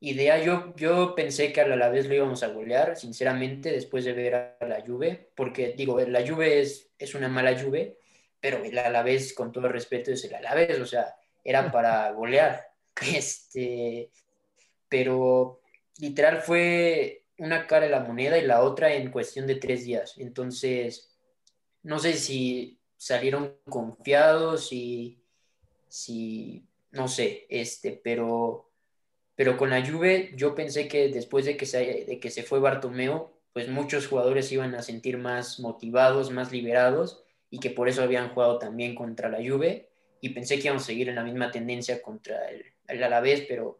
idea. 0.01 0.43
Yo, 0.43 0.75
yo 0.77 1.15
pensé 1.15 1.53
que 1.53 1.61
a 1.61 1.67
la 1.67 1.89
vez 1.89 2.07
lo 2.07 2.15
íbamos 2.15 2.43
a 2.43 2.49
golear, 2.49 2.97
sinceramente, 2.97 3.71
después 3.71 4.05
de 4.05 4.13
ver 4.13 4.35
a 4.35 4.67
la 4.67 4.83
Juve, 4.87 5.31
porque 5.35 5.75
digo, 5.77 5.99
la 6.01 6.27
Juve 6.27 6.61
es, 6.61 6.91
es 6.99 7.15
una 7.15 7.29
mala 7.29 7.59
Juve, 7.59 7.99
pero 8.45 8.63
el 8.63 8.77
Alavés, 8.77 9.33
con 9.33 9.53
todo 9.53 9.69
respeto, 9.69 10.11
es 10.11 10.23
el 10.27 10.35
Alavés, 10.35 10.79
o 10.79 10.85
sea, 10.85 11.17
era 11.43 11.73
para 11.73 12.11
golear. 12.13 12.63
Este, 13.01 14.11
pero 14.87 15.63
literal 15.97 16.43
fue 16.43 17.25
una 17.39 17.67
cara 17.67 17.87
de 17.87 17.91
la 17.91 18.01
moneda 18.01 18.37
y 18.37 18.43
la 18.43 18.63
otra 18.63 18.93
en 18.93 19.11
cuestión 19.11 19.47
de 19.47 19.55
tres 19.55 19.87
días. 19.87 20.19
Entonces, 20.19 21.17
no 21.85 21.99
sé 21.99 22.13
si 22.13 22.79
salieron 22.99 23.57
confiados 23.67 24.75
y 24.75 25.23
si, 25.89 26.69
no 26.91 27.09
sé, 27.09 27.47
este, 27.49 27.99
pero, 28.05 28.71
pero 29.35 29.57
con 29.57 29.71
la 29.71 29.83
Juve 29.83 30.33
yo 30.37 30.55
pensé 30.55 30.87
que 30.87 31.09
después 31.09 31.47
de 31.47 31.57
que 31.57 31.65
se, 31.65 32.05
de 32.05 32.21
que 32.21 32.31
se 32.31 32.43
fue 32.43 32.61
Bartomeo, 32.61 33.41
pues 33.55 33.71
muchos 33.71 34.07
jugadores 34.07 34.53
iban 34.53 34.75
a 34.75 34.83
sentir 34.83 35.17
más 35.17 35.61
motivados, 35.61 36.31
más 36.31 36.53
liberados 36.53 37.24
y 37.55 37.61
que 37.61 37.71
por 37.71 37.89
eso 37.89 38.03
habían 38.03 38.31
jugado 38.31 38.59
también 38.59 38.97
contra 38.97 39.29
la 39.29 39.39
Juve 39.39 39.89
y 40.21 40.31
pensé 40.31 40.57
que 40.57 40.65
íbamos 40.65 40.83
a 40.83 40.87
seguir 40.87 41.09
en 41.09 41.15
la 41.15 41.23
misma 41.23 41.53
tendencia 41.53 42.03
contra 42.03 42.51
el, 42.51 42.65
el 42.89 43.05
Alavés, 43.05 43.45
pero 43.49 43.79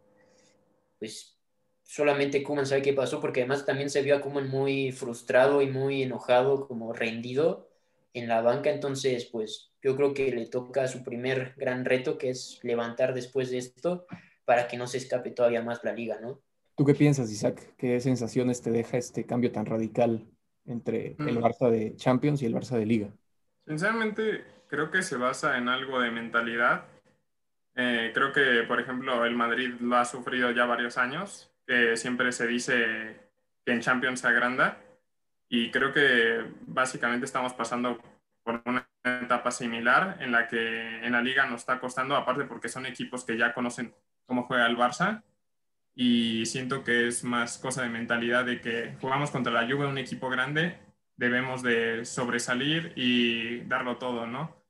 pues 1.01 1.37
solamente 1.83 2.45
Kuman 2.45 2.67
sabe 2.67 2.83
qué 2.83 2.93
pasó, 2.93 3.21
porque 3.21 3.41
además 3.41 3.67
también 3.67 3.91
se 3.91 4.03
vio 4.03 4.15
a 4.15 4.21
Kuman 4.21 4.49
muy 4.49 4.93
frustrado 4.93 5.61
y 5.61 5.67
muy 5.67 6.05
enojado, 6.05 6.69
como 6.69 6.93
rendido 6.93 7.69
en 8.13 8.29
la 8.29 8.43
banca, 8.43 8.71
entonces 8.71 9.25
pues 9.25 9.73
yo 9.83 9.97
creo 9.97 10.15
que 10.15 10.31
le 10.31 10.47
toca 10.47 10.87
su 10.87 11.03
primer 11.03 11.55
gran 11.57 11.85
reto, 11.85 12.17
que 12.17 12.31
es 12.31 12.61
levantar 12.63 13.13
después 13.13 13.51
de 13.51 13.59
esto 13.59 14.07
para 14.45 14.69
que 14.69 14.77
no 14.77 14.87
se 14.87 14.99
escape 14.99 15.33
todavía 15.33 15.63
más 15.63 15.83
la 15.83 15.93
liga, 15.93 16.21
¿no? 16.21 16.41
¿Tú 16.77 16.85
qué 16.85 16.95
piensas, 16.95 17.29
Isaac? 17.29 17.75
¿Qué 17.77 17.99
sensaciones 17.99 18.63
te 18.63 18.71
deja 18.71 18.99
este 18.99 19.27
cambio 19.27 19.51
tan 19.51 19.67
radical 19.67 20.29
entre 20.65 21.17
el 21.19 21.39
mm. 21.41 21.43
Barça 21.43 21.71
de 21.71 21.97
Champions 21.97 22.41
y 22.41 22.47
el 22.47 22.55
Barça 22.55 22.79
de 22.79 22.87
Liga? 22.87 23.13
Sinceramente, 23.67 24.45
creo 24.69 24.91
que 24.91 25.03
se 25.03 25.17
basa 25.17 25.57
en 25.57 25.69
algo 25.69 26.01
de 26.01 26.11
mentalidad. 26.11 26.85
Eh, 27.75 28.13
creo 28.15 28.33
que, 28.33 28.63
por 28.65 28.81
ejemplo, 28.81 29.25
el 29.25 29.35
Madrid 29.35 29.75
lo 29.81 29.97
ha 29.97 30.05
sufrido 30.05 30.51
ya 30.51 30.67
varios 30.67 30.99
años, 30.99 31.51
que 31.67 31.97
siempre 31.97 32.33
se 32.33 32.47
dice 32.47 33.21
que 33.65 33.73
en 33.73 33.81
Champions 33.81 34.21
se 34.21 34.29
agranda. 34.29 34.79
Y 35.49 35.71
creo 35.71 35.93
que 35.93 36.45
básicamente 36.67 37.27
estamos 37.27 37.55
pasando 37.55 38.01
por 38.43 38.63
una 38.67 38.87
etapa 39.05 39.51
similar 39.51 40.19
en 40.21 40.33
la 40.33 40.47
que 40.49 41.05
en 41.05 41.13
la 41.13 41.23
liga 41.23 41.47
nos 41.47 41.61
está 41.61 41.79
costando, 41.81 42.17
aparte 42.17 42.45
porque 42.45 42.69
son 42.69 42.87
equipos 42.87 43.25
que 43.25 43.37
ya 43.37 43.55
conocen 43.55 43.95
cómo 44.27 44.45
juega 44.45 44.67
el 44.67 44.77
Barça. 44.77 45.23
Y 45.95 46.45
siento 46.47 46.83
que 46.85 47.07
es 47.09 47.25
más 47.25 47.59
cosa 47.59 47.83
de 47.83 47.89
mentalidad 47.89 48.45
de 48.45 48.61
que 48.61 48.97
jugamos 49.01 49.31
contra 49.31 49.53
la 49.53 49.63
Juve, 49.63 49.87
un 49.87 49.99
equipo 49.99 50.29
grande, 50.29 50.77
debemos 51.17 51.63
de 51.63 52.05
sobresalir 52.05 52.93
y 52.97 53.61
darlo 53.61 53.97
todo, 53.99 54.27
¿no? 54.27 54.65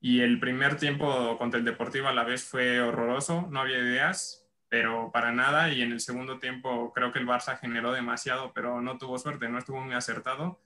Y 0.00 0.20
el 0.20 0.38
primer 0.38 0.76
tiempo 0.76 1.38
contra 1.38 1.58
el 1.58 1.64
Deportivo 1.64 2.08
a 2.08 2.12
la 2.12 2.24
vez 2.24 2.44
fue 2.44 2.80
horroroso, 2.80 3.48
no 3.50 3.60
había 3.60 3.78
ideas, 3.78 4.46
pero 4.68 5.10
para 5.12 5.32
nada. 5.32 5.70
Y 5.70 5.82
en 5.82 5.92
el 5.92 6.00
segundo 6.00 6.38
tiempo 6.38 6.92
creo 6.92 7.12
que 7.12 7.20
el 7.20 7.26
Barça 7.26 7.58
generó 7.58 7.92
demasiado, 7.92 8.52
pero 8.52 8.82
no 8.82 8.98
tuvo 8.98 9.18
suerte, 9.18 9.48
no 9.48 9.58
estuvo 9.58 9.80
muy 9.80 9.94
acertado. 9.94 10.60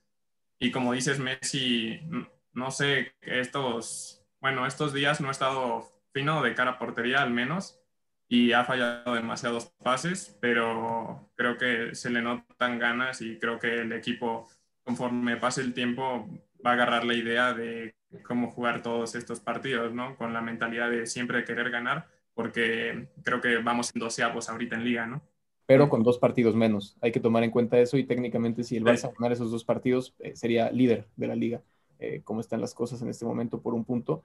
Y 0.59 0.71
como 0.71 0.91
dices, 0.93 1.19
Messi, 1.19 2.01
no 2.53 2.71
sé, 2.71 3.15
estos, 3.21 4.25
bueno, 4.41 4.65
estos 4.65 4.93
días 4.93 5.21
no 5.21 5.29
ha 5.29 5.31
estado 5.31 5.87
fino 6.11 6.41
de 6.41 6.53
cara 6.53 6.71
a 6.71 6.79
portería 6.79 7.21
al 7.21 7.31
menos 7.31 7.79
y 8.27 8.51
ha 8.51 8.65
fallado 8.65 9.13
demasiados 9.13 9.67
pases, 9.83 10.37
pero 10.41 11.31
creo 11.35 11.57
que 11.57 11.95
se 11.95 12.09
le 12.09 12.21
notan 12.21 12.77
ganas 12.77 13.21
y 13.21 13.39
creo 13.39 13.57
que 13.57 13.81
el 13.81 13.93
equipo 13.93 14.49
conforme 14.89 15.37
pase 15.37 15.61
el 15.61 15.75
tiempo 15.75 16.27
va 16.65 16.71
a 16.71 16.73
agarrar 16.73 17.05
la 17.05 17.13
idea 17.13 17.53
de 17.53 17.93
cómo 18.23 18.49
jugar 18.49 18.81
todos 18.81 19.13
estos 19.13 19.39
partidos, 19.39 19.93
¿no? 19.93 20.17
Con 20.17 20.33
la 20.33 20.41
mentalidad 20.41 20.89
de 20.89 21.05
siempre 21.05 21.45
querer 21.45 21.69
ganar, 21.69 22.07
porque 22.33 23.07
creo 23.23 23.39
que 23.39 23.57
vamos 23.57 23.91
en 23.93 23.99
doceavos 23.99 24.49
ahorita 24.49 24.77
en 24.77 24.83
liga, 24.83 25.05
¿no? 25.05 25.21
Pero 25.67 25.89
con 25.89 26.01
dos 26.01 26.17
partidos 26.17 26.55
menos. 26.55 26.97
Hay 27.01 27.11
que 27.11 27.19
tomar 27.19 27.43
en 27.43 27.51
cuenta 27.51 27.77
eso 27.77 27.97
y 27.99 28.03
técnicamente 28.03 28.63
si 28.63 28.77
el 28.77 28.83
Barça 28.83 29.13
ganar 29.13 29.31
esos 29.31 29.51
dos 29.51 29.63
partidos 29.63 30.15
eh, 30.17 30.35
sería 30.35 30.71
líder 30.71 31.05
de 31.15 31.27
la 31.27 31.35
liga, 31.35 31.61
eh, 31.99 32.21
como 32.23 32.39
están 32.39 32.59
las 32.59 32.73
cosas 32.73 32.99
en 33.03 33.09
este 33.09 33.25
momento 33.25 33.61
por 33.61 33.75
un 33.75 33.85
punto. 33.85 34.23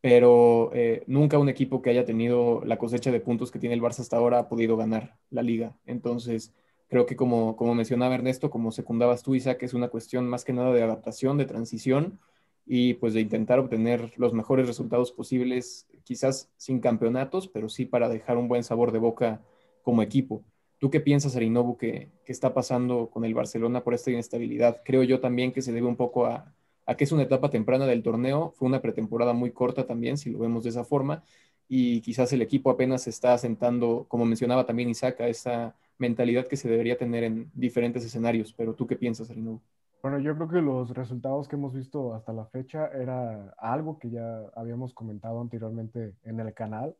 Pero 0.00 0.70
eh, 0.72 1.04
nunca 1.06 1.38
un 1.38 1.50
equipo 1.50 1.82
que 1.82 1.90
haya 1.90 2.06
tenido 2.06 2.62
la 2.64 2.78
cosecha 2.78 3.10
de 3.10 3.20
puntos 3.20 3.50
que 3.50 3.58
tiene 3.58 3.74
el 3.74 3.82
Barça 3.82 4.00
hasta 4.00 4.16
ahora 4.16 4.38
ha 4.38 4.48
podido 4.48 4.78
ganar 4.78 5.18
la 5.28 5.42
liga. 5.42 5.76
Entonces, 5.84 6.54
Creo 6.88 7.06
que 7.06 7.16
como, 7.16 7.56
como 7.56 7.74
mencionaba 7.74 8.14
Ernesto, 8.14 8.50
como 8.50 8.70
secundabas 8.70 9.22
tú, 9.22 9.34
Isaac, 9.34 9.62
es 9.62 9.74
una 9.74 9.88
cuestión 9.88 10.28
más 10.28 10.44
que 10.44 10.52
nada 10.52 10.72
de 10.72 10.82
adaptación, 10.82 11.36
de 11.36 11.44
transición 11.44 12.20
y 12.64 12.94
pues 12.94 13.14
de 13.14 13.20
intentar 13.20 13.58
obtener 13.58 14.12
los 14.16 14.32
mejores 14.32 14.66
resultados 14.66 15.12
posibles, 15.12 15.86
quizás 16.04 16.50
sin 16.56 16.80
campeonatos, 16.80 17.48
pero 17.48 17.68
sí 17.68 17.86
para 17.86 18.08
dejar 18.08 18.36
un 18.36 18.48
buen 18.48 18.64
sabor 18.64 18.92
de 18.92 18.98
boca 18.98 19.42
como 19.82 20.02
equipo. 20.02 20.44
¿Tú 20.78 20.90
qué 20.90 21.00
piensas, 21.00 21.36
Arinobu, 21.36 21.76
que, 21.76 22.10
que 22.24 22.32
está 22.32 22.52
pasando 22.54 23.08
con 23.10 23.24
el 23.24 23.34
Barcelona 23.34 23.82
por 23.82 23.94
esta 23.94 24.10
inestabilidad? 24.10 24.82
Creo 24.84 25.02
yo 25.02 25.20
también 25.20 25.52
que 25.52 25.62
se 25.62 25.72
debe 25.72 25.86
un 25.86 25.96
poco 25.96 26.26
a, 26.26 26.54
a 26.86 26.96
que 26.96 27.04
es 27.04 27.12
una 27.12 27.22
etapa 27.22 27.50
temprana 27.50 27.86
del 27.86 28.02
torneo, 28.02 28.52
fue 28.56 28.68
una 28.68 28.80
pretemporada 28.80 29.32
muy 29.32 29.50
corta 29.50 29.86
también, 29.86 30.18
si 30.18 30.30
lo 30.30 30.38
vemos 30.38 30.64
de 30.64 30.70
esa 30.70 30.84
forma, 30.84 31.24
y 31.68 32.00
quizás 32.00 32.32
el 32.32 32.42
equipo 32.42 32.70
apenas 32.70 33.02
se 33.02 33.10
está 33.10 33.34
asentando, 33.34 34.06
como 34.08 34.24
mencionaba 34.24 34.66
también 34.66 34.88
Isaac, 34.88 35.20
a 35.20 35.28
esa 35.28 35.74
mentalidad 35.98 36.46
que 36.46 36.56
se 36.56 36.68
debería 36.68 36.98
tener 36.98 37.24
en 37.24 37.50
diferentes 37.54 38.04
escenarios. 38.04 38.52
Pero 38.52 38.74
tú 38.74 38.86
qué 38.86 38.96
piensas, 38.96 39.30
Arino? 39.30 39.62
Bueno, 40.02 40.18
yo 40.20 40.36
creo 40.36 40.48
que 40.48 40.60
los 40.62 40.90
resultados 40.90 41.48
que 41.48 41.56
hemos 41.56 41.74
visto 41.74 42.14
hasta 42.14 42.32
la 42.32 42.46
fecha 42.46 42.88
era 42.88 43.54
algo 43.58 43.98
que 43.98 44.10
ya 44.10 44.42
habíamos 44.54 44.94
comentado 44.94 45.40
anteriormente 45.40 46.14
en 46.22 46.40
el 46.40 46.54
canal. 46.54 46.94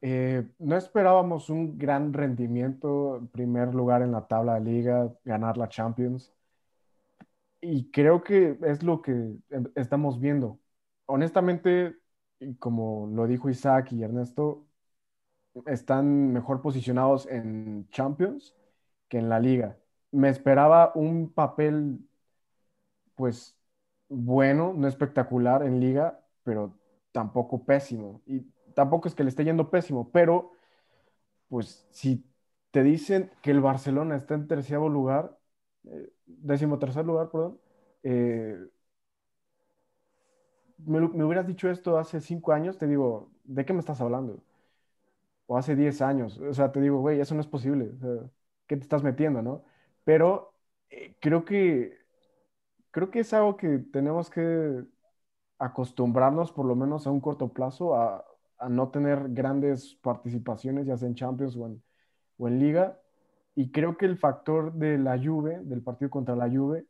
Eh, 0.00 0.46
no 0.58 0.76
esperábamos 0.76 1.50
un 1.50 1.78
gran 1.78 2.12
rendimiento, 2.12 3.28
primer 3.32 3.74
lugar 3.74 4.02
en 4.02 4.12
la 4.12 4.26
tabla 4.26 4.54
de 4.54 4.60
liga, 4.60 5.12
ganar 5.24 5.56
la 5.58 5.68
Champions. 5.68 6.32
Y 7.60 7.90
creo 7.90 8.22
que 8.22 8.58
es 8.62 8.82
lo 8.82 9.00
que 9.00 9.36
estamos 9.74 10.20
viendo. 10.20 10.60
Honestamente, 11.06 11.96
como 12.58 13.06
lo 13.08 13.26
dijo 13.26 13.48
Isaac 13.48 13.92
y 13.92 14.02
Ernesto, 14.02 14.66
están 15.66 16.32
mejor 16.32 16.62
posicionados 16.62 17.26
en 17.26 17.88
Champions 17.90 18.54
que 19.08 19.18
en 19.18 19.28
la 19.28 19.40
liga. 19.40 19.78
Me 20.12 20.28
esperaba 20.28 20.92
un 20.94 21.32
papel, 21.32 22.00
pues, 23.14 23.56
bueno, 24.08 24.72
no 24.74 24.88
espectacular 24.88 25.62
en 25.62 25.80
liga, 25.80 26.20
pero 26.42 26.74
tampoco 27.12 27.64
pésimo. 27.64 28.22
Y 28.26 28.40
tampoco 28.74 29.08
es 29.08 29.14
que 29.14 29.24
le 29.24 29.30
esté 29.30 29.44
yendo 29.44 29.70
pésimo, 29.70 30.10
pero, 30.12 30.52
pues, 31.48 31.86
si 31.90 32.24
te 32.70 32.82
dicen 32.82 33.30
que 33.42 33.50
el 33.52 33.60
Barcelona 33.60 34.16
está 34.16 34.34
en 34.34 34.48
tercer 34.48 34.78
lugar, 34.80 35.38
eh, 35.84 36.12
décimo 36.26 36.78
tercer 36.78 37.04
lugar, 37.06 37.30
perdón, 37.30 37.60
eh, 38.02 38.58
me, 40.78 41.00
me, 41.00 41.24
hubieras 41.24 41.46
dicho 41.46 41.70
esto 41.70 41.98
hace 41.98 42.20
cinco 42.20 42.52
años, 42.52 42.78
te 42.78 42.86
digo, 42.86 43.30
¿de 43.44 43.64
qué 43.64 43.72
me 43.72 43.80
estás 43.80 44.00
hablando? 44.00 44.42
O 45.46 45.56
hace 45.58 45.76
10 45.76 46.00
años. 46.02 46.38
O 46.38 46.52
sea, 46.54 46.72
te 46.72 46.80
digo, 46.80 47.00
güey, 47.00 47.20
eso 47.20 47.34
no 47.34 47.40
es 47.40 47.46
posible. 47.46 47.92
¿Qué 48.66 48.76
te 48.76 48.82
estás 48.82 49.02
metiendo, 49.02 49.42
no? 49.42 49.64
Pero 50.04 50.54
eh, 50.90 51.16
creo 51.20 51.44
que, 51.44 51.98
creo 52.90 53.10
que 53.10 53.20
es 53.20 53.32
algo 53.34 53.56
que 53.56 53.78
tenemos 53.92 54.30
que 54.30 54.84
acostumbrarnos, 55.58 56.52
por 56.52 56.66
lo 56.66 56.76
menos 56.76 57.06
a 57.06 57.10
un 57.10 57.20
corto 57.20 57.52
plazo, 57.52 57.94
a, 57.96 58.24
a 58.58 58.68
no 58.68 58.90
tener 58.90 59.28
grandes 59.30 59.94
participaciones, 59.96 60.86
ya 60.86 60.96
sea 60.96 61.08
en 61.08 61.14
Champions 61.14 61.56
o 61.56 61.66
en, 61.66 61.82
o 62.38 62.48
en 62.48 62.58
Liga. 62.60 63.00
Y 63.54 63.70
creo 63.72 63.96
que 63.96 64.06
el 64.06 64.18
factor 64.18 64.72
de 64.74 64.98
la 64.98 65.18
Juve, 65.18 65.60
del 65.64 65.82
partido 65.82 66.10
contra 66.10 66.36
la 66.36 66.50
Juve, 66.50 66.86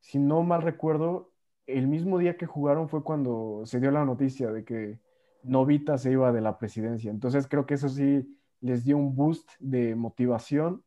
si 0.00 0.18
no 0.18 0.42
mal 0.42 0.62
recuerdo, 0.62 1.32
el 1.66 1.88
mismo 1.88 2.18
día 2.18 2.36
que 2.36 2.46
jugaron 2.46 2.88
fue 2.88 3.02
cuando 3.04 3.62
se 3.66 3.80
dio 3.80 3.90
la 3.90 4.04
noticia 4.04 4.50
de 4.52 4.64
que 4.64 5.00
Novita 5.46 5.98
se 5.98 6.12
iba 6.12 6.32
de 6.32 6.40
la 6.40 6.58
presidencia. 6.58 7.10
Entonces 7.10 7.46
creo 7.48 7.66
que 7.66 7.74
eso 7.74 7.88
sí 7.88 8.38
les 8.60 8.84
dio 8.84 8.96
un 8.96 9.14
boost 9.14 9.48
de 9.60 9.94
motivación, 9.94 10.82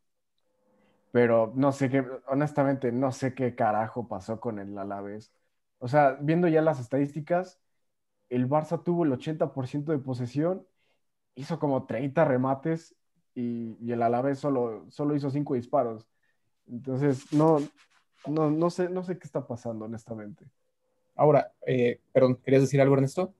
pero 1.12 1.52
no 1.56 1.72
sé 1.72 1.90
qué, 1.90 2.06
honestamente, 2.28 2.92
no 2.92 3.12
sé 3.12 3.34
qué 3.34 3.56
carajo 3.56 4.08
pasó 4.08 4.40
con 4.40 4.60
el 4.60 4.78
Alavés. 4.78 5.32
O 5.80 5.88
sea, 5.88 6.18
viendo 6.22 6.48
ya 6.48 6.62
las 6.62 6.80
estadísticas, 6.80 7.60
el 8.30 8.48
Barça 8.48 8.84
tuvo 8.84 9.06
el 9.06 9.14
80% 9.14 9.92
de 9.92 10.00
posesión, 10.00 10.68
hizo 11.36 11.60
como 11.60 11.86
30 11.86 12.26
remates 12.26 12.96
y, 13.36 13.92
el 13.92 14.02
Alavés 14.04 14.40
solo, 14.40 14.86
solo 14.90 15.16
hizo 15.16 15.32
5 15.32 15.56
disparos. 15.56 16.08
Entonces, 16.68 17.32
no, 17.34 17.60
no, 18.28 18.52
no, 18.52 18.70
sé, 18.70 18.90
no 18.90 19.04
sé 19.04 19.18
qué 19.18 19.26
está 19.26 19.48
pasando, 19.48 19.86
honestamente. 19.86 20.46
Ahora, 21.16 21.54
eh, 21.66 22.02
perdón, 22.14 22.38
¿querías 22.44 22.64
decir 22.64 22.82
algo, 22.82 22.96
Ernesto? 22.96 23.34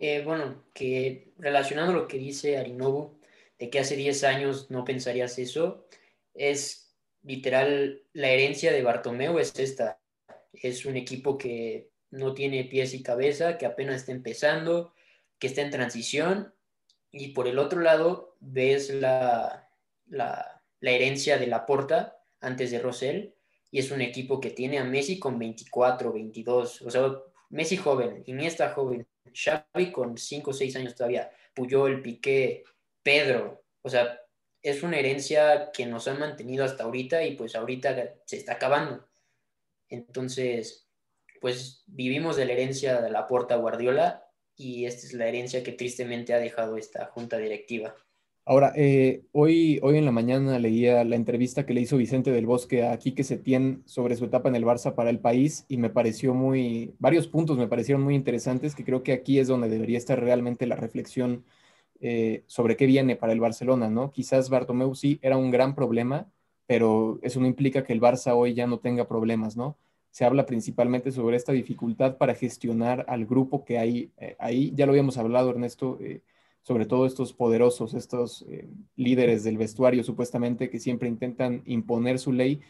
Eh, 0.00 0.22
bueno, 0.24 0.64
que 0.72 1.34
relacionando 1.36 1.92
lo 1.92 2.08
que 2.08 2.16
dice 2.16 2.56
Arinobu, 2.56 3.20
de 3.58 3.68
que 3.68 3.78
hace 3.78 3.96
10 3.96 4.24
años 4.24 4.70
no 4.70 4.82
pensarías 4.82 5.38
eso, 5.38 5.86
es 6.32 6.96
literal, 7.22 8.02
la 8.14 8.30
herencia 8.30 8.72
de 8.72 8.82
Bartomeu 8.82 9.38
es 9.38 9.58
esta. 9.58 10.00
Es 10.54 10.86
un 10.86 10.96
equipo 10.96 11.36
que 11.36 11.90
no 12.10 12.32
tiene 12.32 12.64
pies 12.64 12.94
y 12.94 13.02
cabeza, 13.02 13.58
que 13.58 13.66
apenas 13.66 13.96
está 13.96 14.12
empezando, 14.12 14.94
que 15.38 15.48
está 15.48 15.60
en 15.60 15.70
transición. 15.70 16.54
Y 17.12 17.28
por 17.28 17.46
el 17.46 17.58
otro 17.58 17.80
lado, 17.80 18.36
ves 18.40 18.88
la, 18.88 19.70
la, 20.06 20.62
la 20.80 20.90
herencia 20.90 21.36
de 21.36 21.46
Laporta 21.46 22.22
antes 22.40 22.70
de 22.70 22.78
Rosell, 22.78 23.34
y 23.70 23.78
es 23.80 23.90
un 23.90 24.00
equipo 24.00 24.40
que 24.40 24.50
tiene 24.50 24.78
a 24.78 24.84
Messi 24.84 25.18
con 25.18 25.38
24, 25.38 26.10
22, 26.10 26.82
o 26.82 26.90
sea, 26.90 27.12
Messi 27.50 27.76
joven, 27.76 28.22
Iniesta 28.26 28.70
joven, 28.70 29.06
Xavi 29.32 29.92
con 29.92 30.16
5 30.16 30.50
o 30.50 30.54
6 30.54 30.76
años 30.76 30.94
todavía, 30.94 31.30
Puyol, 31.54 32.02
Piqué, 32.02 32.64
Pedro, 33.02 33.64
o 33.82 33.88
sea, 33.88 34.20
es 34.62 34.82
una 34.82 34.98
herencia 34.98 35.70
que 35.72 35.86
nos 35.86 36.06
han 36.08 36.18
mantenido 36.18 36.64
hasta 36.64 36.84
ahorita 36.84 37.24
y 37.24 37.36
pues 37.36 37.54
ahorita 37.54 38.14
se 38.26 38.36
está 38.36 38.54
acabando. 38.54 39.06
Entonces, 39.88 40.88
pues 41.40 41.82
vivimos 41.86 42.36
de 42.36 42.44
la 42.44 42.52
herencia 42.52 43.00
de 43.00 43.10
la 43.10 43.26
Porta 43.26 43.56
Guardiola 43.56 44.26
y 44.54 44.84
esta 44.84 45.06
es 45.06 45.14
la 45.14 45.26
herencia 45.26 45.62
que 45.62 45.72
tristemente 45.72 46.34
ha 46.34 46.38
dejado 46.38 46.76
esta 46.76 47.06
junta 47.06 47.38
directiva. 47.38 47.96
Ahora, 48.50 48.72
eh, 48.74 49.22
hoy, 49.30 49.78
hoy 49.80 49.96
en 49.96 50.04
la 50.04 50.10
mañana 50.10 50.58
leía 50.58 51.04
la 51.04 51.14
entrevista 51.14 51.64
que 51.64 51.72
le 51.72 51.82
hizo 51.82 51.96
Vicente 51.96 52.32
del 52.32 52.46
Bosque 52.46 52.84
a 52.84 52.98
Quique 52.98 53.22
Setién 53.22 53.84
sobre 53.86 54.16
su 54.16 54.24
etapa 54.24 54.48
en 54.48 54.56
el 54.56 54.64
Barça 54.64 54.96
para 54.96 55.08
el 55.08 55.20
país 55.20 55.64
y 55.68 55.76
me 55.76 55.88
pareció 55.88 56.34
muy, 56.34 56.92
varios 56.98 57.28
puntos 57.28 57.58
me 57.58 57.68
parecieron 57.68 58.02
muy 58.02 58.16
interesantes 58.16 58.74
que 58.74 58.84
creo 58.84 59.04
que 59.04 59.12
aquí 59.12 59.38
es 59.38 59.46
donde 59.46 59.68
debería 59.68 59.98
estar 59.98 60.18
realmente 60.20 60.66
la 60.66 60.74
reflexión 60.74 61.44
eh, 62.00 62.42
sobre 62.48 62.76
qué 62.76 62.86
viene 62.86 63.14
para 63.14 63.32
el 63.32 63.38
Barcelona, 63.38 63.88
¿no? 63.88 64.10
Quizás 64.10 64.50
Bartomeu 64.50 64.96
sí 64.96 65.20
era 65.22 65.36
un 65.36 65.52
gran 65.52 65.76
problema, 65.76 66.26
pero 66.66 67.20
eso 67.22 67.38
no 67.38 67.46
implica 67.46 67.84
que 67.84 67.92
el 67.92 68.00
Barça 68.00 68.34
hoy 68.34 68.54
ya 68.54 68.66
no 68.66 68.80
tenga 68.80 69.06
problemas, 69.06 69.56
¿no? 69.56 69.76
Se 70.10 70.24
habla 70.24 70.44
principalmente 70.44 71.12
sobre 71.12 71.36
esta 71.36 71.52
dificultad 71.52 72.16
para 72.16 72.34
gestionar 72.34 73.04
al 73.06 73.26
grupo 73.26 73.64
que 73.64 73.78
hay 73.78 74.10
eh, 74.16 74.34
ahí. 74.40 74.72
Ya 74.74 74.86
lo 74.86 74.92
habíamos 74.92 75.18
hablado, 75.18 75.50
Ernesto 75.50 76.00
sobre 76.62 76.86
todo 76.86 77.06
estos 77.06 77.32
poderosos, 77.32 77.94
estos 77.94 78.44
eh, 78.48 78.68
líderes 78.96 79.44
del 79.44 79.58
vestuario 79.58 80.04
supuestamente 80.04 80.70
que 80.70 80.78
siempre 80.78 81.08
intentan 81.08 81.62
imponer 81.64 82.18
su 82.18 82.32
ley 82.32 82.60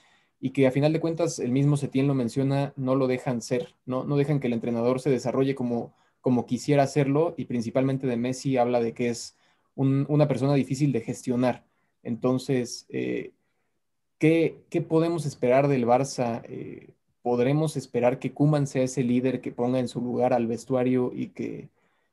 y 0.41 0.51
que 0.51 0.67
a 0.67 0.71
final 0.71 0.93
de 0.93 1.01
cuentas 1.01 1.39
el 1.39 1.53
mismo 1.53 1.77
Setién 1.77 2.07
lo 2.07 2.15
menciona, 2.15 2.73
no 2.77 2.95
lo 2.95 3.07
dejan 3.07 3.43
ser, 3.43 3.75
no, 3.85 4.05
no 4.05 4.17
dejan 4.17 4.41
que 4.41 4.47
el 4.47 4.55
entrenador 4.55 5.01
se 5.01 5.11
desarrolle 5.11 5.55
como, 5.55 5.95
como 6.21 6.47
quisiera 6.47 6.83
hacerlo 6.83 7.35
y 7.37 7.45
principalmente 7.45 8.07
de 8.07 8.17
Messi 8.17 8.57
habla 8.57 8.81
de 8.81 8.95
que 8.95 9.11
es 9.11 9.37
una 9.75 10.29
persona 10.29 10.55
difícil 10.55 10.93
de 10.93 11.01
gestionar. 11.01 11.65
Entonces, 12.03 12.87
eh, 12.91 13.33
¿qué, 14.19 14.85
podemos 14.87 15.25
esperar 15.27 15.69
del 15.69 15.87
Barça? 15.87 16.43
Eh, 16.45 16.91
¿Podremos 17.23 17.77
esperar 17.77 18.19
que 18.19 18.33
Kuman 18.33 18.67
sea 18.67 18.83
ese 18.83 19.03
líder 19.03 19.41
que 19.41 19.53
ponga 19.53 19.79
en 19.79 19.89
su 19.89 20.01
lugar 20.01 20.33
al 20.33 20.47
vestuario 20.47 21.13
y 21.15 21.29
que 21.29 21.69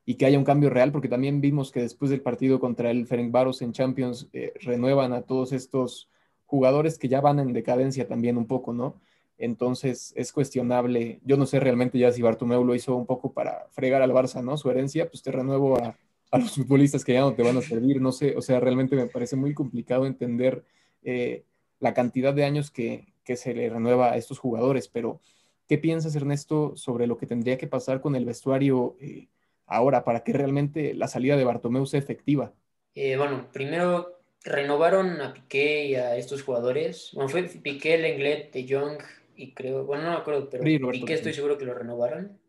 y 0.08 0.14
que 0.14 0.24
haya 0.24 0.38
un 0.38 0.44
cambio 0.44 0.70
real, 0.70 0.90
porque 0.90 1.10
también 1.10 1.42
vimos 1.42 1.70
que 1.70 1.82
después 1.82 2.10
del 2.10 2.22
partido 2.22 2.60
contra 2.60 2.90
el 2.90 3.06
Ferencváros 3.06 3.60
en 3.60 3.74
Champions 3.74 4.26
eh, 4.32 4.54
renuevan 4.62 5.12
a 5.12 5.20
todos 5.20 5.52
estos 5.52 6.08
jugadores 6.46 6.96
que 6.96 7.08
ya 7.08 7.20
van 7.20 7.38
en 7.40 7.52
decadencia 7.52 8.08
también 8.08 8.38
un 8.38 8.46
poco, 8.46 8.72
¿no? 8.72 8.94
Entonces 9.36 10.14
es 10.16 10.32
cuestionable, 10.32 11.20
yo 11.26 11.36
no 11.36 11.44
sé 11.44 11.60
realmente 11.60 11.98
ya 11.98 12.10
si 12.10 12.22
Bartomeu 12.22 12.64
lo 12.64 12.74
hizo 12.74 12.96
un 12.96 13.04
poco 13.04 13.34
para 13.34 13.66
fregar 13.72 14.00
al 14.00 14.12
Barça, 14.12 14.42
¿no? 14.42 14.56
Su 14.56 14.70
herencia, 14.70 15.10
pues 15.10 15.22
te 15.22 15.30
renuevo 15.30 15.76
a, 15.76 15.94
los 16.38 16.52
futbolistas 16.56 17.04
que 17.04 17.12
ya 17.12 17.20
no 17.20 17.34
te 17.34 17.42
van 17.42 17.58
a 17.58 17.60
servir, 17.60 18.00
no 18.00 18.10
sé, 18.10 18.34
o 18.34 18.40
sea, 18.40 18.60
realmente 18.60 18.96
me 18.96 19.08
parece 19.08 19.36
muy 19.36 19.52
complicado 19.52 20.06
entender 20.06 20.64
eh, 21.02 21.44
la 21.80 21.92
cantidad 21.92 22.32
de 22.32 22.44
años 22.44 22.70
que, 22.70 23.12
que 23.24 23.36
se 23.36 23.52
le 23.52 23.68
renueva 23.68 24.12
a 24.12 24.16
estos 24.16 24.38
jugadores, 24.38 24.88
pero 24.88 25.20
¿qué 25.68 25.76
piensas, 25.76 26.16
Ernesto, 26.16 26.74
sobre 26.76 27.06
lo 27.06 27.18
que 27.18 27.26
tendría 27.26 27.58
que 27.58 27.66
pasar 27.66 28.00
con 28.00 28.16
el 28.16 28.24
vestuario? 28.24 28.96
Eh, 29.00 29.28
ahora 29.68 30.04
para 30.04 30.24
que 30.24 30.32
realmente 30.32 30.94
la 30.94 31.08
salida 31.08 31.36
de 31.36 31.44
Bartomeu 31.44 31.86
sea 31.86 32.00
efectiva? 32.00 32.54
Eh, 32.94 33.16
bueno, 33.16 33.50
primero 33.52 34.20
renovaron 34.44 35.20
a 35.20 35.32
Piqué 35.32 35.86
y 35.86 35.94
a 35.94 36.16
estos 36.16 36.42
jugadores. 36.42 37.10
Bueno, 37.14 37.28
fue 37.28 37.44
Piqué, 37.44 37.98
Lenglet, 37.98 38.52
De 38.52 38.66
Jong 38.68 38.98
y 39.36 39.54
creo, 39.54 39.84
bueno, 39.84 40.04
no 40.04 40.10
me 40.10 40.16
acuerdo, 40.16 40.48
pero 40.50 40.64
Piqué 40.64 41.14
estoy 41.14 41.32
seguro 41.32 41.58
que 41.58 41.64
lo 41.64 41.74
renovaron. 41.74 42.40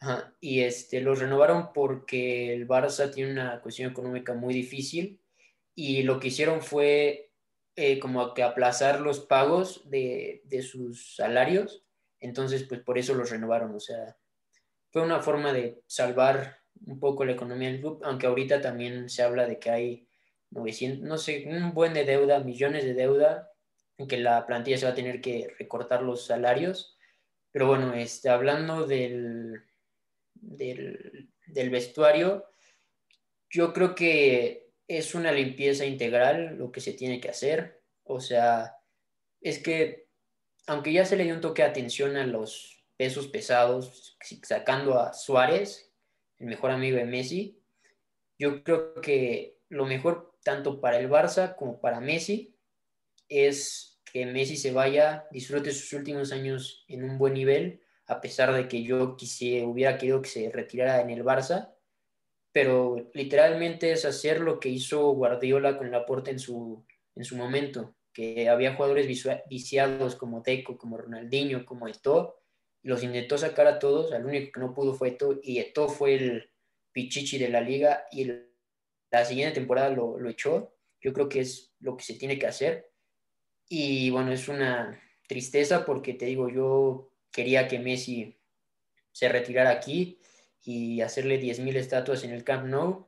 Ajá, 0.00 0.34
y 0.40 0.60
este, 0.60 1.00
los 1.00 1.18
renovaron 1.20 1.72
porque 1.72 2.54
el 2.54 2.68
Barça 2.68 3.12
tiene 3.12 3.32
una 3.32 3.60
cuestión 3.62 3.90
económica 3.90 4.34
muy 4.34 4.54
difícil 4.54 5.20
y 5.74 6.02
lo 6.04 6.20
que 6.20 6.28
hicieron 6.28 6.62
fue 6.62 7.32
eh, 7.76 7.98
como 7.98 8.34
que 8.34 8.42
aplazar 8.44 9.00
los 9.00 9.20
pagos 9.20 9.88
de, 9.90 10.42
de 10.44 10.62
sus 10.62 11.16
salarios. 11.16 11.84
Entonces, 12.20 12.64
pues 12.64 12.80
por 12.82 12.98
eso 12.98 13.14
los 13.14 13.30
renovaron. 13.30 13.74
O 13.74 13.80
sea, 13.80 14.16
fue 14.90 15.02
una 15.02 15.20
forma 15.20 15.52
de 15.52 15.82
salvar 15.86 16.58
un 16.86 16.98
poco 17.00 17.24
la 17.24 17.32
economía 17.32 17.70
del 17.70 17.80
club, 17.80 18.00
aunque 18.04 18.26
ahorita 18.26 18.60
también 18.60 19.08
se 19.08 19.22
habla 19.22 19.46
de 19.46 19.58
que 19.58 19.70
hay 19.70 20.08
900, 20.50 21.06
no 21.06 21.18
sé, 21.18 21.44
un 21.46 21.74
buen 21.74 21.92
de 21.94 22.04
deuda, 22.04 22.40
millones 22.40 22.84
de 22.84 22.94
deuda, 22.94 23.52
en 23.98 24.06
que 24.06 24.18
la 24.18 24.46
plantilla 24.46 24.78
se 24.78 24.86
va 24.86 24.92
a 24.92 24.96
tener 24.96 25.20
que 25.20 25.52
recortar 25.58 26.02
los 26.02 26.24
salarios. 26.24 26.96
Pero 27.50 27.66
bueno, 27.66 27.94
este, 27.94 28.28
hablando 28.28 28.86
del, 28.86 29.64
del, 30.34 31.30
del 31.46 31.70
vestuario, 31.70 32.46
yo 33.50 33.72
creo 33.72 33.94
que 33.94 34.70
es 34.86 35.14
una 35.14 35.32
limpieza 35.32 35.84
integral 35.84 36.56
lo 36.56 36.70
que 36.70 36.80
se 36.80 36.92
tiene 36.92 37.20
que 37.20 37.28
hacer. 37.28 37.82
O 38.04 38.20
sea, 38.20 38.76
es 39.40 39.58
que 39.58 40.08
aunque 40.66 40.92
ya 40.92 41.04
se 41.04 41.16
le 41.16 41.24
dio 41.24 41.34
un 41.34 41.40
toque 41.40 41.62
de 41.62 41.68
atención 41.68 42.16
a 42.16 42.26
los 42.26 42.77
pesos 42.98 43.28
pesados, 43.28 44.18
sacando 44.42 45.00
a 45.00 45.14
Suárez, 45.14 45.94
el 46.38 46.48
mejor 46.48 46.72
amigo 46.72 46.98
de 46.98 47.04
Messi. 47.04 47.62
Yo 48.38 48.62
creo 48.62 49.00
que 49.00 49.60
lo 49.68 49.86
mejor 49.86 50.36
tanto 50.42 50.80
para 50.80 50.98
el 50.98 51.08
Barça 51.08 51.54
como 51.54 51.80
para 51.80 52.00
Messi 52.00 52.56
es 53.28 54.00
que 54.12 54.26
Messi 54.26 54.56
se 54.56 54.72
vaya, 54.72 55.26
disfrute 55.30 55.70
sus 55.70 55.92
últimos 55.92 56.32
años 56.32 56.84
en 56.88 57.04
un 57.04 57.18
buen 57.18 57.34
nivel, 57.34 57.80
a 58.06 58.20
pesar 58.20 58.52
de 58.52 58.66
que 58.66 58.82
yo 58.82 59.16
quisiera, 59.16 59.66
hubiera 59.66 59.96
querido 59.96 60.20
que 60.20 60.30
se 60.30 60.50
retirara 60.50 61.00
en 61.00 61.10
el 61.10 61.24
Barça, 61.24 61.74
pero 62.52 63.10
literalmente 63.14 63.92
es 63.92 64.04
hacer 64.04 64.40
lo 64.40 64.58
que 64.58 64.70
hizo 64.70 65.12
Guardiola 65.12 65.78
con 65.78 65.90
Laporte 65.90 66.30
en 66.30 66.38
su, 66.38 66.84
en 67.14 67.24
su 67.24 67.36
momento, 67.36 67.94
que 68.12 68.48
había 68.48 68.74
jugadores 68.74 69.06
viciados 69.48 70.16
como 70.16 70.40
Deco, 70.40 70.76
como 70.78 70.96
Ronaldinho, 70.96 71.64
como 71.64 71.86
Eto'o, 71.86 72.38
los 72.82 73.02
intentó 73.02 73.38
sacar 73.38 73.66
a 73.66 73.78
todos, 73.78 74.12
al 74.12 74.24
único 74.26 74.52
que 74.52 74.60
no 74.60 74.74
pudo 74.74 74.94
fue 74.94 75.08
Eto, 75.08 75.38
y 75.42 75.58
Eto 75.58 75.88
fue 75.88 76.14
el 76.14 76.50
pichichi 76.92 77.38
de 77.38 77.48
la 77.48 77.60
liga, 77.60 78.06
y 78.12 78.30
la 79.10 79.24
siguiente 79.24 79.54
temporada 79.54 79.90
lo, 79.90 80.18
lo 80.18 80.28
echó. 80.30 80.74
Yo 81.00 81.12
creo 81.12 81.28
que 81.28 81.40
es 81.40 81.74
lo 81.80 81.96
que 81.96 82.04
se 82.04 82.14
tiene 82.14 82.38
que 82.38 82.46
hacer. 82.46 82.90
Y 83.68 84.10
bueno, 84.10 84.32
es 84.32 84.48
una 84.48 85.00
tristeza 85.26 85.84
porque 85.84 86.14
te 86.14 86.26
digo, 86.26 86.48
yo 86.48 87.12
quería 87.30 87.68
que 87.68 87.78
Messi 87.78 88.38
se 89.12 89.28
retirara 89.28 89.70
aquí 89.70 90.18
y 90.62 91.00
hacerle 91.00 91.40
10.000 91.40 91.76
estatuas 91.76 92.24
en 92.24 92.30
el 92.30 92.44
Camp 92.44 92.66
Nou, 92.66 93.06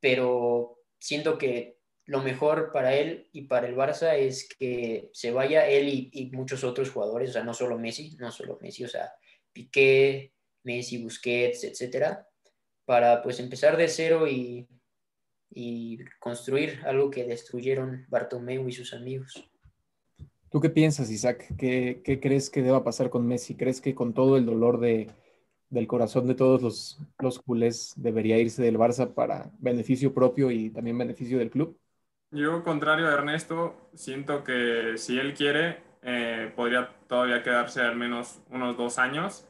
pero 0.00 0.84
siento 0.98 1.38
que 1.38 1.77
lo 2.08 2.22
mejor 2.22 2.72
para 2.72 2.94
él 2.94 3.28
y 3.32 3.42
para 3.42 3.68
el 3.68 3.76
Barça 3.76 4.16
es 4.16 4.48
que 4.58 5.10
se 5.12 5.30
vaya 5.30 5.68
él 5.68 5.88
y, 5.90 6.30
muchos 6.32 6.64
otros 6.64 6.90
jugadores, 6.90 7.30
o 7.30 7.32
sea, 7.34 7.44
no 7.44 7.52
solo 7.52 7.78
Messi, 7.78 8.16
no 8.18 8.32
solo 8.32 8.58
Messi, 8.62 8.84
o 8.84 8.88
sea, 8.88 9.12
Piqué, 9.52 10.32
Messi, 10.62 11.02
Busquets, 11.02 11.64
etcétera, 11.64 12.26
para 12.86 13.22
pues 13.22 13.38
empezar 13.40 13.76
de 13.76 13.88
cero 13.88 14.26
y, 14.26 14.66
y 15.50 15.98
construir 16.18 16.80
algo 16.86 17.10
que 17.10 17.24
destruyeron 17.24 18.06
Bartomeu 18.08 18.66
y 18.66 18.72
sus 18.72 18.94
amigos. 18.94 19.46
¿Tú 20.50 20.60
qué 20.60 20.70
piensas, 20.70 21.10
Isaac? 21.10 21.54
¿Qué, 21.58 22.00
¿Qué, 22.02 22.20
crees 22.20 22.48
que 22.48 22.62
deba 22.62 22.84
pasar 22.84 23.10
con 23.10 23.26
Messi? 23.26 23.54
¿Crees 23.54 23.82
que 23.82 23.94
con 23.94 24.14
todo 24.14 24.38
el 24.38 24.46
dolor 24.46 24.80
de, 24.80 25.10
del 25.68 25.86
corazón 25.86 26.26
de 26.26 26.34
todos 26.34 26.62
los, 26.62 27.00
los 27.18 27.38
culés 27.38 27.92
debería 27.96 28.38
irse 28.38 28.62
del 28.62 28.78
Barça 28.78 29.12
para 29.12 29.52
beneficio 29.58 30.14
propio 30.14 30.50
y 30.50 30.70
también 30.70 30.96
beneficio 30.96 31.36
del 31.36 31.50
club? 31.50 31.78
Yo, 32.30 32.62
contrario 32.62 33.08
a 33.08 33.12
Ernesto, 33.14 33.90
siento 33.94 34.44
que 34.44 34.98
si 34.98 35.18
él 35.18 35.34
quiere, 35.34 35.82
eh, 36.02 36.52
podría 36.54 36.90
todavía 37.08 37.42
quedarse 37.42 37.80
al 37.80 37.96
menos 37.96 38.42
unos 38.50 38.76
dos 38.76 38.98
años. 38.98 39.48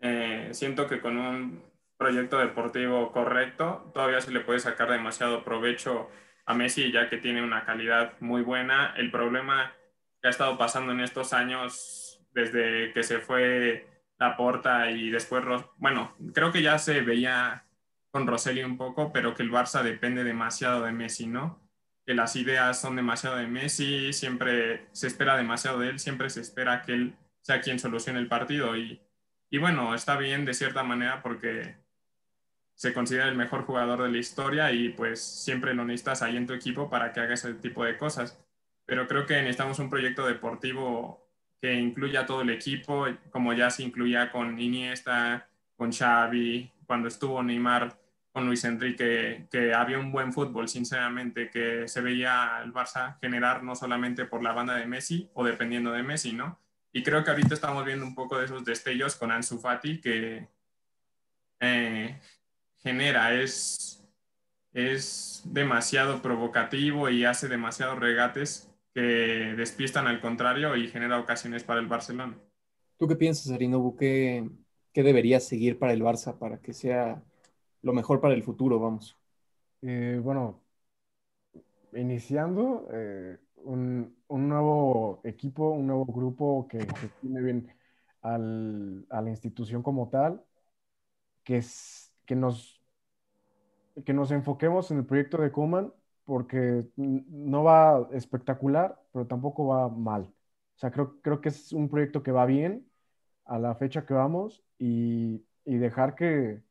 Eh, 0.00 0.48
siento 0.52 0.88
que 0.88 1.00
con 1.00 1.16
un 1.16 1.62
proyecto 1.96 2.38
deportivo 2.38 3.12
correcto. 3.12 3.90
Todavía 3.94 4.20
se 4.20 4.32
le 4.32 4.40
puede 4.40 4.58
sacar 4.58 4.90
demasiado 4.90 5.44
provecho 5.44 6.10
a 6.46 6.54
Messi 6.54 6.90
ya 6.90 7.08
que 7.08 7.18
tiene 7.18 7.42
una 7.42 7.64
calidad 7.64 8.14
muy 8.20 8.42
buena. 8.42 8.92
El 8.96 9.10
problema 9.12 9.72
que 10.20 10.26
ha 10.28 10.30
estado 10.30 10.58
pasando 10.58 10.92
en 10.92 11.00
estos 11.00 11.32
años 11.32 12.20
desde 12.32 12.92
que 12.92 13.04
se 13.04 13.20
fue 13.20 13.86
la 14.18 14.36
Porta 14.36 14.90
y 14.90 15.10
después, 15.10 15.44
bueno, 15.76 16.16
creo 16.34 16.50
que 16.52 16.62
ya 16.62 16.78
se 16.78 17.02
veía 17.02 17.64
con 18.10 18.26
Rosselli 18.26 18.64
un 18.64 18.76
poco, 18.76 19.12
pero 19.12 19.34
que 19.34 19.42
el 19.44 19.52
Barça 19.52 19.82
depende 19.82 20.24
demasiado 20.24 20.82
de 20.82 20.92
Messi, 20.92 21.26
¿no? 21.28 21.60
Que 22.04 22.14
las 22.14 22.34
ideas 22.36 22.80
son 22.80 22.96
demasiado 22.96 23.36
de 23.36 23.46
Messi, 23.46 24.12
siempre 24.12 24.88
se 24.92 25.06
espera 25.06 25.36
demasiado 25.36 25.78
de 25.78 25.90
él, 25.90 25.98
siempre 25.98 26.30
se 26.30 26.40
espera 26.40 26.82
que 26.82 26.92
él 26.92 27.16
sea 27.42 27.60
quien 27.60 27.78
solucione 27.78 28.18
el 28.18 28.28
partido 28.28 28.76
y, 28.76 29.00
y 29.50 29.58
bueno, 29.58 29.94
está 29.94 30.16
bien 30.16 30.44
de 30.44 30.54
cierta 30.54 30.82
manera 30.82 31.22
porque 31.22 31.76
se 32.74 32.92
considera 32.92 33.28
el 33.28 33.36
mejor 33.36 33.64
jugador 33.64 34.02
de 34.02 34.10
la 34.10 34.18
historia 34.18 34.72
y 34.72 34.88
pues 34.88 35.22
siempre 35.22 35.74
lo 35.74 35.84
necesitas 35.84 36.22
ahí 36.22 36.36
en 36.36 36.46
tu 36.46 36.52
equipo 36.52 36.90
para 36.90 37.12
que 37.12 37.20
haga 37.20 37.34
ese 37.34 37.54
tipo 37.54 37.84
de 37.84 37.96
cosas. 37.96 38.38
Pero 38.86 39.06
creo 39.06 39.26
que 39.26 39.36
necesitamos 39.36 39.78
un 39.78 39.90
proyecto 39.90 40.26
deportivo 40.26 41.22
que 41.60 41.74
incluya 41.74 42.26
todo 42.26 42.42
el 42.42 42.50
equipo, 42.50 43.06
como 43.30 43.52
ya 43.52 43.70
se 43.70 43.84
incluía 43.84 44.32
con 44.32 44.58
Iniesta, 44.58 45.48
con 45.76 45.92
Xavi, 45.92 46.72
cuando 46.86 47.06
estuvo 47.06 47.40
Neymar 47.42 47.96
con 48.32 48.46
Luis 48.46 48.64
Enrique, 48.64 49.46
que 49.50 49.74
había 49.74 49.98
un 49.98 50.10
buen 50.10 50.32
fútbol, 50.32 50.66
sinceramente, 50.68 51.50
que 51.50 51.86
se 51.86 52.00
veía 52.00 52.60
el 52.64 52.72
Barça 52.72 53.18
generar 53.20 53.62
no 53.62 53.76
solamente 53.76 54.24
por 54.24 54.42
la 54.42 54.52
banda 54.52 54.74
de 54.76 54.86
Messi 54.86 55.30
o 55.34 55.44
dependiendo 55.44 55.92
de 55.92 56.02
Messi, 56.02 56.32
¿no? 56.32 56.58
Y 56.92 57.02
creo 57.02 57.22
que 57.22 57.30
ahorita 57.30 57.54
estamos 57.54 57.84
viendo 57.84 58.06
un 58.06 58.14
poco 58.14 58.38
de 58.38 58.46
esos 58.46 58.64
destellos 58.64 59.16
con 59.16 59.30
Ansu 59.30 59.58
Fati, 59.58 60.00
que 60.00 60.48
eh, 61.60 62.18
genera, 62.78 63.34
es, 63.34 64.02
es 64.72 65.42
demasiado 65.44 66.22
provocativo 66.22 67.10
y 67.10 67.24
hace 67.26 67.48
demasiados 67.48 67.98
regates 67.98 68.70
que 68.94 69.54
despistan 69.56 70.06
al 70.06 70.20
contrario 70.20 70.74
y 70.76 70.88
genera 70.88 71.18
ocasiones 71.18 71.64
para 71.64 71.80
el 71.80 71.86
Barcelona. 71.86 72.38
¿Tú 72.98 73.08
qué 73.08 73.16
piensas, 73.16 73.52
Arinobu? 73.52 73.96
¿Qué, 73.96 74.48
¿Qué 74.92 75.02
debería 75.02 75.40
seguir 75.40 75.78
para 75.78 75.92
el 75.92 76.02
Barça 76.02 76.38
para 76.38 76.60
que 76.60 76.72
sea 76.72 77.22
lo 77.82 77.92
mejor 77.92 78.20
para 78.20 78.34
el 78.34 78.42
futuro, 78.42 78.78
vamos? 78.78 79.16
Eh, 79.82 80.20
bueno, 80.22 80.62
iniciando 81.94 82.88
eh, 82.92 83.38
un, 83.56 84.16
un, 84.28 84.48
nuevo 84.48 85.20
equipo, 85.24 85.70
un 85.70 85.86
nuevo 85.86 86.06
grupo 86.06 86.66
que, 86.68 86.78
que 86.78 87.08
tiene 87.20 87.40
bien 87.42 87.68
al, 88.22 89.06
a 89.10 89.20
la 89.20 89.30
institución 89.30 89.82
como 89.82 90.08
tal, 90.08 90.42
que 91.44 91.58
es 91.58 92.12
que 92.26 92.36
nos, 92.36 92.80
que 94.04 94.12
nos 94.12 94.30
enfoquemos 94.30 94.90
en 94.90 94.98
el 94.98 95.06
proyecto 95.06 95.38
de 95.38 95.52
Kuman 95.52 95.92
porque 96.24 96.86
no 96.96 97.64
va 97.64 98.08
espectacular, 98.12 99.00
pero 99.12 99.26
tampoco 99.26 99.66
va 99.66 99.88
mal. 99.88 100.22
O 100.76 100.78
sea, 100.78 100.90
creo, 100.90 101.20
creo 101.20 101.40
que 101.40 101.48
es 101.48 101.72
un 101.72 101.88
proyecto 101.88 102.22
que 102.22 102.32
va 102.32 102.46
bien 102.46 102.88
a 103.44 103.58
la 103.58 103.74
fecha 103.74 104.06
que 104.06 104.14
vamos 104.14 104.62
y, 104.78 105.44
y 105.64 105.76
dejar 105.76 106.14
que, 106.14 106.62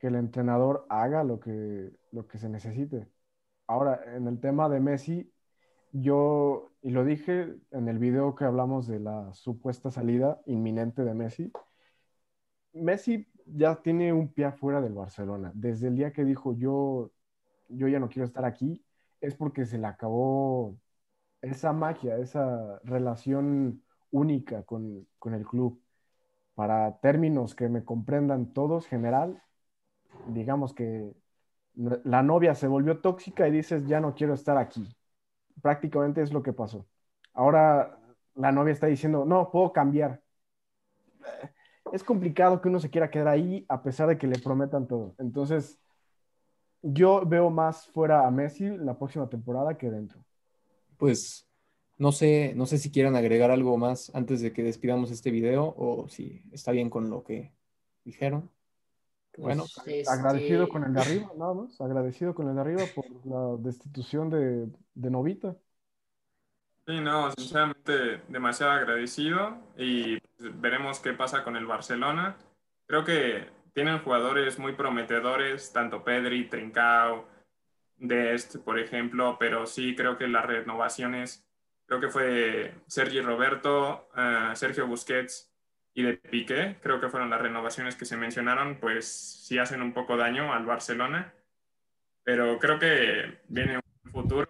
que, 0.00 0.08
el 0.08 0.16
entrenador 0.16 0.86
haga 0.88 1.24
lo 1.24 1.40
que, 1.40 1.92
lo 2.12 2.26
que 2.26 2.38
se 2.38 2.48
necesite. 2.48 3.08
Ahora, 3.66 4.00
en 4.16 4.26
el 4.28 4.40
tema 4.40 4.68
de 4.68 4.80
Messi, 4.80 5.32
yo, 5.92 6.72
y 6.82 6.90
lo 6.90 7.04
dije 7.04 7.56
en 7.72 7.88
el 7.88 7.98
video 7.98 8.34
que 8.34 8.44
hablamos 8.44 8.86
de 8.88 9.00
la 9.00 9.32
supuesta 9.34 9.90
salida 9.90 10.40
inminente 10.46 11.04
de 11.04 11.14
Messi, 11.14 11.52
Messi 12.72 13.26
ya 13.46 13.76
tiene 13.82 14.12
un 14.12 14.32
pie 14.32 14.46
afuera 14.46 14.80
del 14.80 14.94
Barcelona. 14.94 15.52
Desde 15.54 15.88
el 15.88 15.96
día 15.96 16.12
que 16.12 16.24
dijo 16.24 16.54
yo, 16.54 17.10
yo 17.68 17.88
ya 17.88 18.00
no 18.00 18.08
quiero 18.08 18.26
estar 18.26 18.44
aquí, 18.44 18.84
es 19.20 19.34
porque 19.36 19.66
se 19.66 19.78
le 19.78 19.86
acabó 19.86 20.76
esa 21.42 21.72
magia, 21.72 22.18
esa 22.18 22.80
relación 22.84 23.82
única 24.10 24.62
con, 24.64 25.08
con 25.18 25.34
el 25.34 25.46
club. 25.46 25.82
Para 26.54 26.98
términos 27.00 27.54
que 27.54 27.68
me 27.68 27.84
comprendan 27.84 28.52
todos, 28.52 28.86
general, 28.86 29.42
digamos 30.28 30.74
que 30.74 31.12
la 31.74 32.22
novia 32.22 32.54
se 32.54 32.66
volvió 32.66 33.00
tóxica 33.00 33.46
y 33.48 33.52
dices, 33.52 33.86
ya 33.86 34.00
no 34.00 34.14
quiero 34.14 34.34
estar 34.34 34.56
aquí. 34.56 34.86
Prácticamente 35.62 36.22
es 36.22 36.32
lo 36.32 36.42
que 36.42 36.52
pasó. 36.52 36.86
Ahora 37.32 37.98
la 38.34 38.52
novia 38.52 38.72
está 38.72 38.86
diciendo, 38.86 39.24
no, 39.24 39.50
puedo 39.50 39.72
cambiar 39.72 40.22
es 41.92 42.04
complicado 42.04 42.60
que 42.60 42.68
uno 42.68 42.80
se 42.80 42.90
quiera 42.90 43.10
quedar 43.10 43.28
ahí 43.28 43.64
a 43.68 43.82
pesar 43.82 44.08
de 44.08 44.18
que 44.18 44.26
le 44.26 44.38
prometan 44.38 44.86
todo. 44.86 45.14
Entonces, 45.18 45.78
yo 46.82 47.24
veo 47.26 47.50
más 47.50 47.86
fuera 47.88 48.26
a 48.26 48.30
Messi 48.30 48.68
la 48.78 48.96
próxima 48.96 49.28
temporada 49.28 49.76
que 49.76 49.90
dentro. 49.90 50.24
Pues 50.96 51.48
no 51.98 52.12
sé, 52.12 52.54
no 52.56 52.66
sé 52.66 52.78
si 52.78 52.90
quieran 52.90 53.16
agregar 53.16 53.50
algo 53.50 53.76
más 53.76 54.10
antes 54.14 54.40
de 54.40 54.52
que 54.52 54.62
despidamos 54.62 55.10
este 55.10 55.30
video 55.30 55.74
o 55.76 56.08
si 56.08 56.42
está 56.52 56.72
bien 56.72 56.90
con 56.90 57.10
lo 57.10 57.22
que 57.24 57.52
dijeron. 58.04 58.50
Pues, 59.32 59.44
bueno, 59.44 59.64
este, 59.64 60.02
agradecido 60.08 60.68
con 60.68 60.84
el 60.84 60.92
de 60.92 61.00
arriba, 61.00 61.32
nada 61.36 61.54
más, 61.54 61.80
agradecido 61.80 62.34
con 62.34 62.48
el 62.48 62.54
de 62.56 62.60
arriba 62.60 62.82
por 62.94 63.04
la 63.24 63.56
destitución 63.62 64.28
de, 64.28 64.68
de 64.94 65.10
Novita. 65.10 65.56
Sí, 66.86 67.00
no, 67.00 67.30
sinceramente 67.32 68.22
demasiado 68.28 68.72
agradecido 68.72 69.58
y 69.76 70.18
veremos 70.38 70.98
qué 70.98 71.12
pasa 71.12 71.44
con 71.44 71.56
el 71.56 71.66
Barcelona. 71.66 72.36
Creo 72.86 73.04
que 73.04 73.48
tienen 73.72 74.00
jugadores 74.00 74.58
muy 74.58 74.72
prometedores, 74.72 75.72
tanto 75.72 76.02
Pedri, 76.02 76.48
Trincao, 76.48 77.28
Dest, 77.96 78.56
por 78.56 78.78
ejemplo, 78.78 79.36
pero 79.38 79.66
sí 79.66 79.94
creo 79.94 80.18
que 80.18 80.26
las 80.26 80.46
renovaciones, 80.46 81.46
creo 81.86 82.00
que 82.00 82.08
fue 82.08 82.74
Sergi 82.88 83.20
Roberto, 83.20 84.08
uh, 84.16 84.56
Sergio 84.56 84.88
Busquets 84.88 85.49
y 85.94 86.02
de 86.02 86.14
Piqué, 86.14 86.76
creo 86.82 87.00
que 87.00 87.08
fueron 87.08 87.30
las 87.30 87.40
renovaciones 87.40 87.96
que 87.96 88.04
se 88.04 88.16
mencionaron, 88.16 88.76
pues 88.76 89.06
sí 89.08 89.58
hacen 89.58 89.82
un 89.82 89.92
poco 89.92 90.16
daño 90.16 90.52
al 90.52 90.64
Barcelona, 90.64 91.32
pero 92.22 92.58
creo 92.58 92.78
que 92.78 93.40
viene 93.48 93.80
un 94.04 94.12
futuro. 94.12 94.48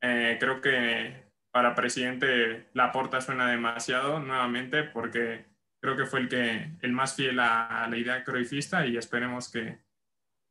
Eh, 0.00 0.36
creo 0.38 0.60
que 0.60 1.24
para 1.50 1.74
presidente 1.74 2.68
Laporta 2.74 3.20
suena 3.20 3.50
demasiado 3.50 4.18
nuevamente 4.18 4.82
porque 4.82 5.46
creo 5.80 5.96
que 5.96 6.06
fue 6.06 6.20
el, 6.20 6.28
que, 6.28 6.72
el 6.82 6.92
más 6.92 7.14
fiel 7.14 7.38
a, 7.40 7.86
la 7.88 7.96
idea 7.96 8.24
croifista 8.24 8.86
y 8.86 8.96
esperemos 8.96 9.50
que 9.50 9.78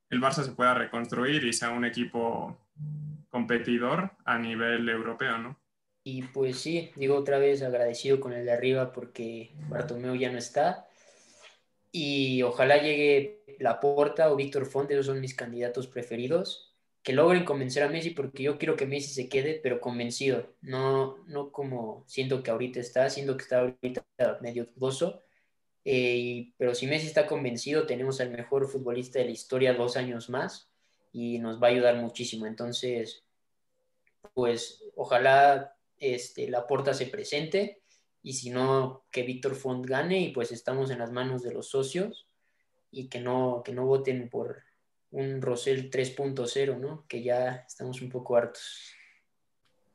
el 0.09 0.21
Barça 0.21 0.43
se 0.43 0.51
pueda 0.51 0.73
reconstruir 0.73 1.43
y 1.43 1.53
sea 1.53 1.71
un 1.71 1.85
equipo 1.85 2.57
competidor 3.29 4.11
a 4.25 4.37
nivel 4.37 4.87
europeo, 4.87 5.37
¿no? 5.39 5.62
Y 6.03 6.23
pues 6.23 6.59
sí, 6.59 6.91
digo 6.95 7.15
otra 7.15 7.37
vez 7.37 7.61
agradecido 7.61 8.19
con 8.19 8.33
el 8.33 8.45
de 8.45 8.51
arriba 8.51 8.91
porque 8.91 9.51
Bartomeu 9.69 10.15
ya 10.15 10.31
no 10.31 10.37
está. 10.37 10.87
Y 11.91 12.41
ojalá 12.41 12.77
llegue 12.77 13.43
Laporta 13.59 14.31
o 14.31 14.35
Víctor 14.35 14.65
Fonte, 14.65 14.93
esos 14.93 15.05
son 15.05 15.21
mis 15.21 15.35
candidatos 15.35 15.87
preferidos 15.87 16.73
que 17.03 17.13
logren 17.13 17.43
convencer 17.43 17.83
a 17.83 17.89
Messi, 17.89 18.11
porque 18.11 18.43
yo 18.43 18.57
quiero 18.57 18.77
que 18.77 18.85
Messi 18.85 19.13
se 19.13 19.27
quede, 19.27 19.59
pero 19.61 19.81
convencido, 19.81 20.55
no, 20.61 21.17
no 21.27 21.51
como 21.51 22.05
siento 22.07 22.41
que 22.41 22.49
ahorita 22.49 22.79
está, 22.79 23.09
siento 23.09 23.35
que 23.35 23.43
está 23.43 23.59
ahorita 23.59 24.05
medio 24.41 24.65
dudoso, 24.73 25.21
eh, 25.83 26.53
pero 26.57 26.73
si 26.73 26.87
Messi 26.87 27.07
está 27.07 27.27
convencido, 27.27 27.85
tenemos 27.85 28.21
al 28.21 28.31
mejor 28.31 28.69
futbolista 28.69 29.19
de 29.19 29.25
la 29.25 29.31
historia 29.31 29.73
dos 29.73 29.97
años 29.97 30.29
más 30.29 30.69
y 31.11 31.39
nos 31.39 31.61
va 31.61 31.67
a 31.67 31.71
ayudar 31.71 31.97
muchísimo. 31.97 32.45
Entonces, 32.47 33.25
pues 34.33 34.81
ojalá 34.95 35.75
este, 36.03 36.49
la 36.49 36.67
puerta 36.67 36.93
se 36.93 37.07
presente 37.07 37.81
y 38.21 38.33
si 38.33 38.49
no, 38.49 39.05
que 39.11 39.23
Víctor 39.23 39.55
Font 39.55 39.85
gane 39.85 40.19
y 40.19 40.31
pues 40.31 40.51
estamos 40.51 40.91
en 40.91 40.99
las 40.99 41.11
manos 41.11 41.43
de 41.43 41.53
los 41.53 41.69
socios 41.69 42.27
y 42.91 43.09
que 43.09 43.19
no, 43.19 43.61
que 43.65 43.73
no 43.73 43.85
voten 43.85 44.29
por, 44.29 44.63
un 45.13 45.41
Rosell 45.41 45.91
3.0, 45.91 46.79
¿no? 46.79 47.05
Que 47.07 47.23
ya 47.23 47.63
estamos 47.67 48.01
un 48.01 48.09
poco 48.09 48.35
hartos. 48.35 48.91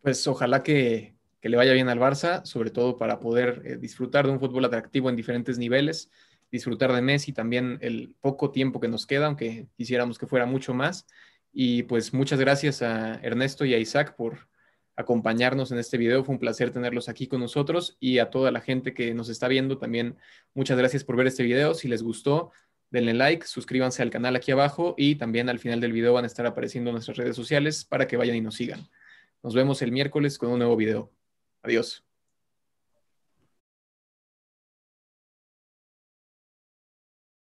Pues 0.01 0.27
ojalá 0.29 0.63
que, 0.63 1.17
le 1.43 1.57
vaya 1.57 1.73
bien 1.73 1.89
al 1.89 1.99
Barça, 1.99 2.45
sobre 2.45 2.71
todo 2.71 2.97
para 2.97 3.19
poder 3.19 3.63
eh, 3.65 3.77
disfrutar 3.77 4.27
de 4.27 4.33
un 4.33 4.41
fútbol 4.41 4.65
atractivo 4.65 5.11
en 5.11 5.17
diferentes 5.17 5.59
niveles, 5.59 6.11
disfrutar 6.53 6.93
de 6.93 7.03
Messi 7.03 7.33
también 7.33 7.79
el 7.81 8.15
poco 8.21 8.53
tiempo 8.53 8.81
que 8.81 8.89
nos 8.89 9.07
queda, 9.07 9.27
aunque 9.27 9.67
quisiéramos 9.77 10.19
que 10.19 10.27
fuera 10.27 10.47
mucho 10.47 10.73
más. 10.73 11.07
Y 11.53 11.83
pues 11.85 12.15
muchas 12.15 12.39
gracias 12.39 12.83
a 12.83 13.15
Ernesto 13.17 13.65
y 13.65 13.75
a 13.75 13.79
Isaac 13.79 14.15
por 14.15 14.49
acompañarnos 14.99 15.71
en 15.71 15.79
este 15.79 15.97
video. 15.97 16.25
Fue 16.25 16.35
un 16.35 16.41
placer 16.41 16.73
tenerlos 16.73 17.09
aquí 17.09 17.29
con 17.29 17.41
nosotros 17.41 17.97
y 18.01 18.19
a 18.19 18.31
toda 18.31 18.51
la 18.51 18.61
gente 18.61 18.95
que 18.95 19.15
nos 19.15 19.29
está 19.29 19.47
viendo 19.47 19.79
también 19.79 20.17
muchas 20.55 20.77
gracias 20.77 21.05
por 21.05 21.17
ver 21.17 21.29
este 21.29 21.45
video. 21.45 21.75
Si 21.75 21.87
les 21.87 22.03
gustó, 22.03 22.51
denle 22.91 23.15
like, 23.15 23.47
suscríbanse 23.47 24.03
al 24.03 24.11
canal 24.11 24.35
aquí 24.35 24.51
abajo 24.51 24.97
y 24.99 25.15
también 25.15 25.49
al 25.49 25.61
final 25.61 25.81
del 25.81 25.93
video 25.93 26.15
van 26.15 26.25
a 26.25 26.27
estar 26.27 26.47
apareciendo 26.47 26.91
nuestras 26.91 27.17
redes 27.17 27.37
sociales 27.37 27.85
para 27.85 28.09
que 28.09 28.17
vayan 28.17 28.37
y 28.37 28.41
nos 28.41 28.57
sigan. 28.57 28.89
Nos 29.41 29.55
vemos 29.55 29.83
el 29.83 29.93
miércoles 29.93 30.37
con 30.37 30.51
un 30.51 30.59
nuevo 30.59 30.75
video. 30.75 31.13
Adiós. 31.63 32.08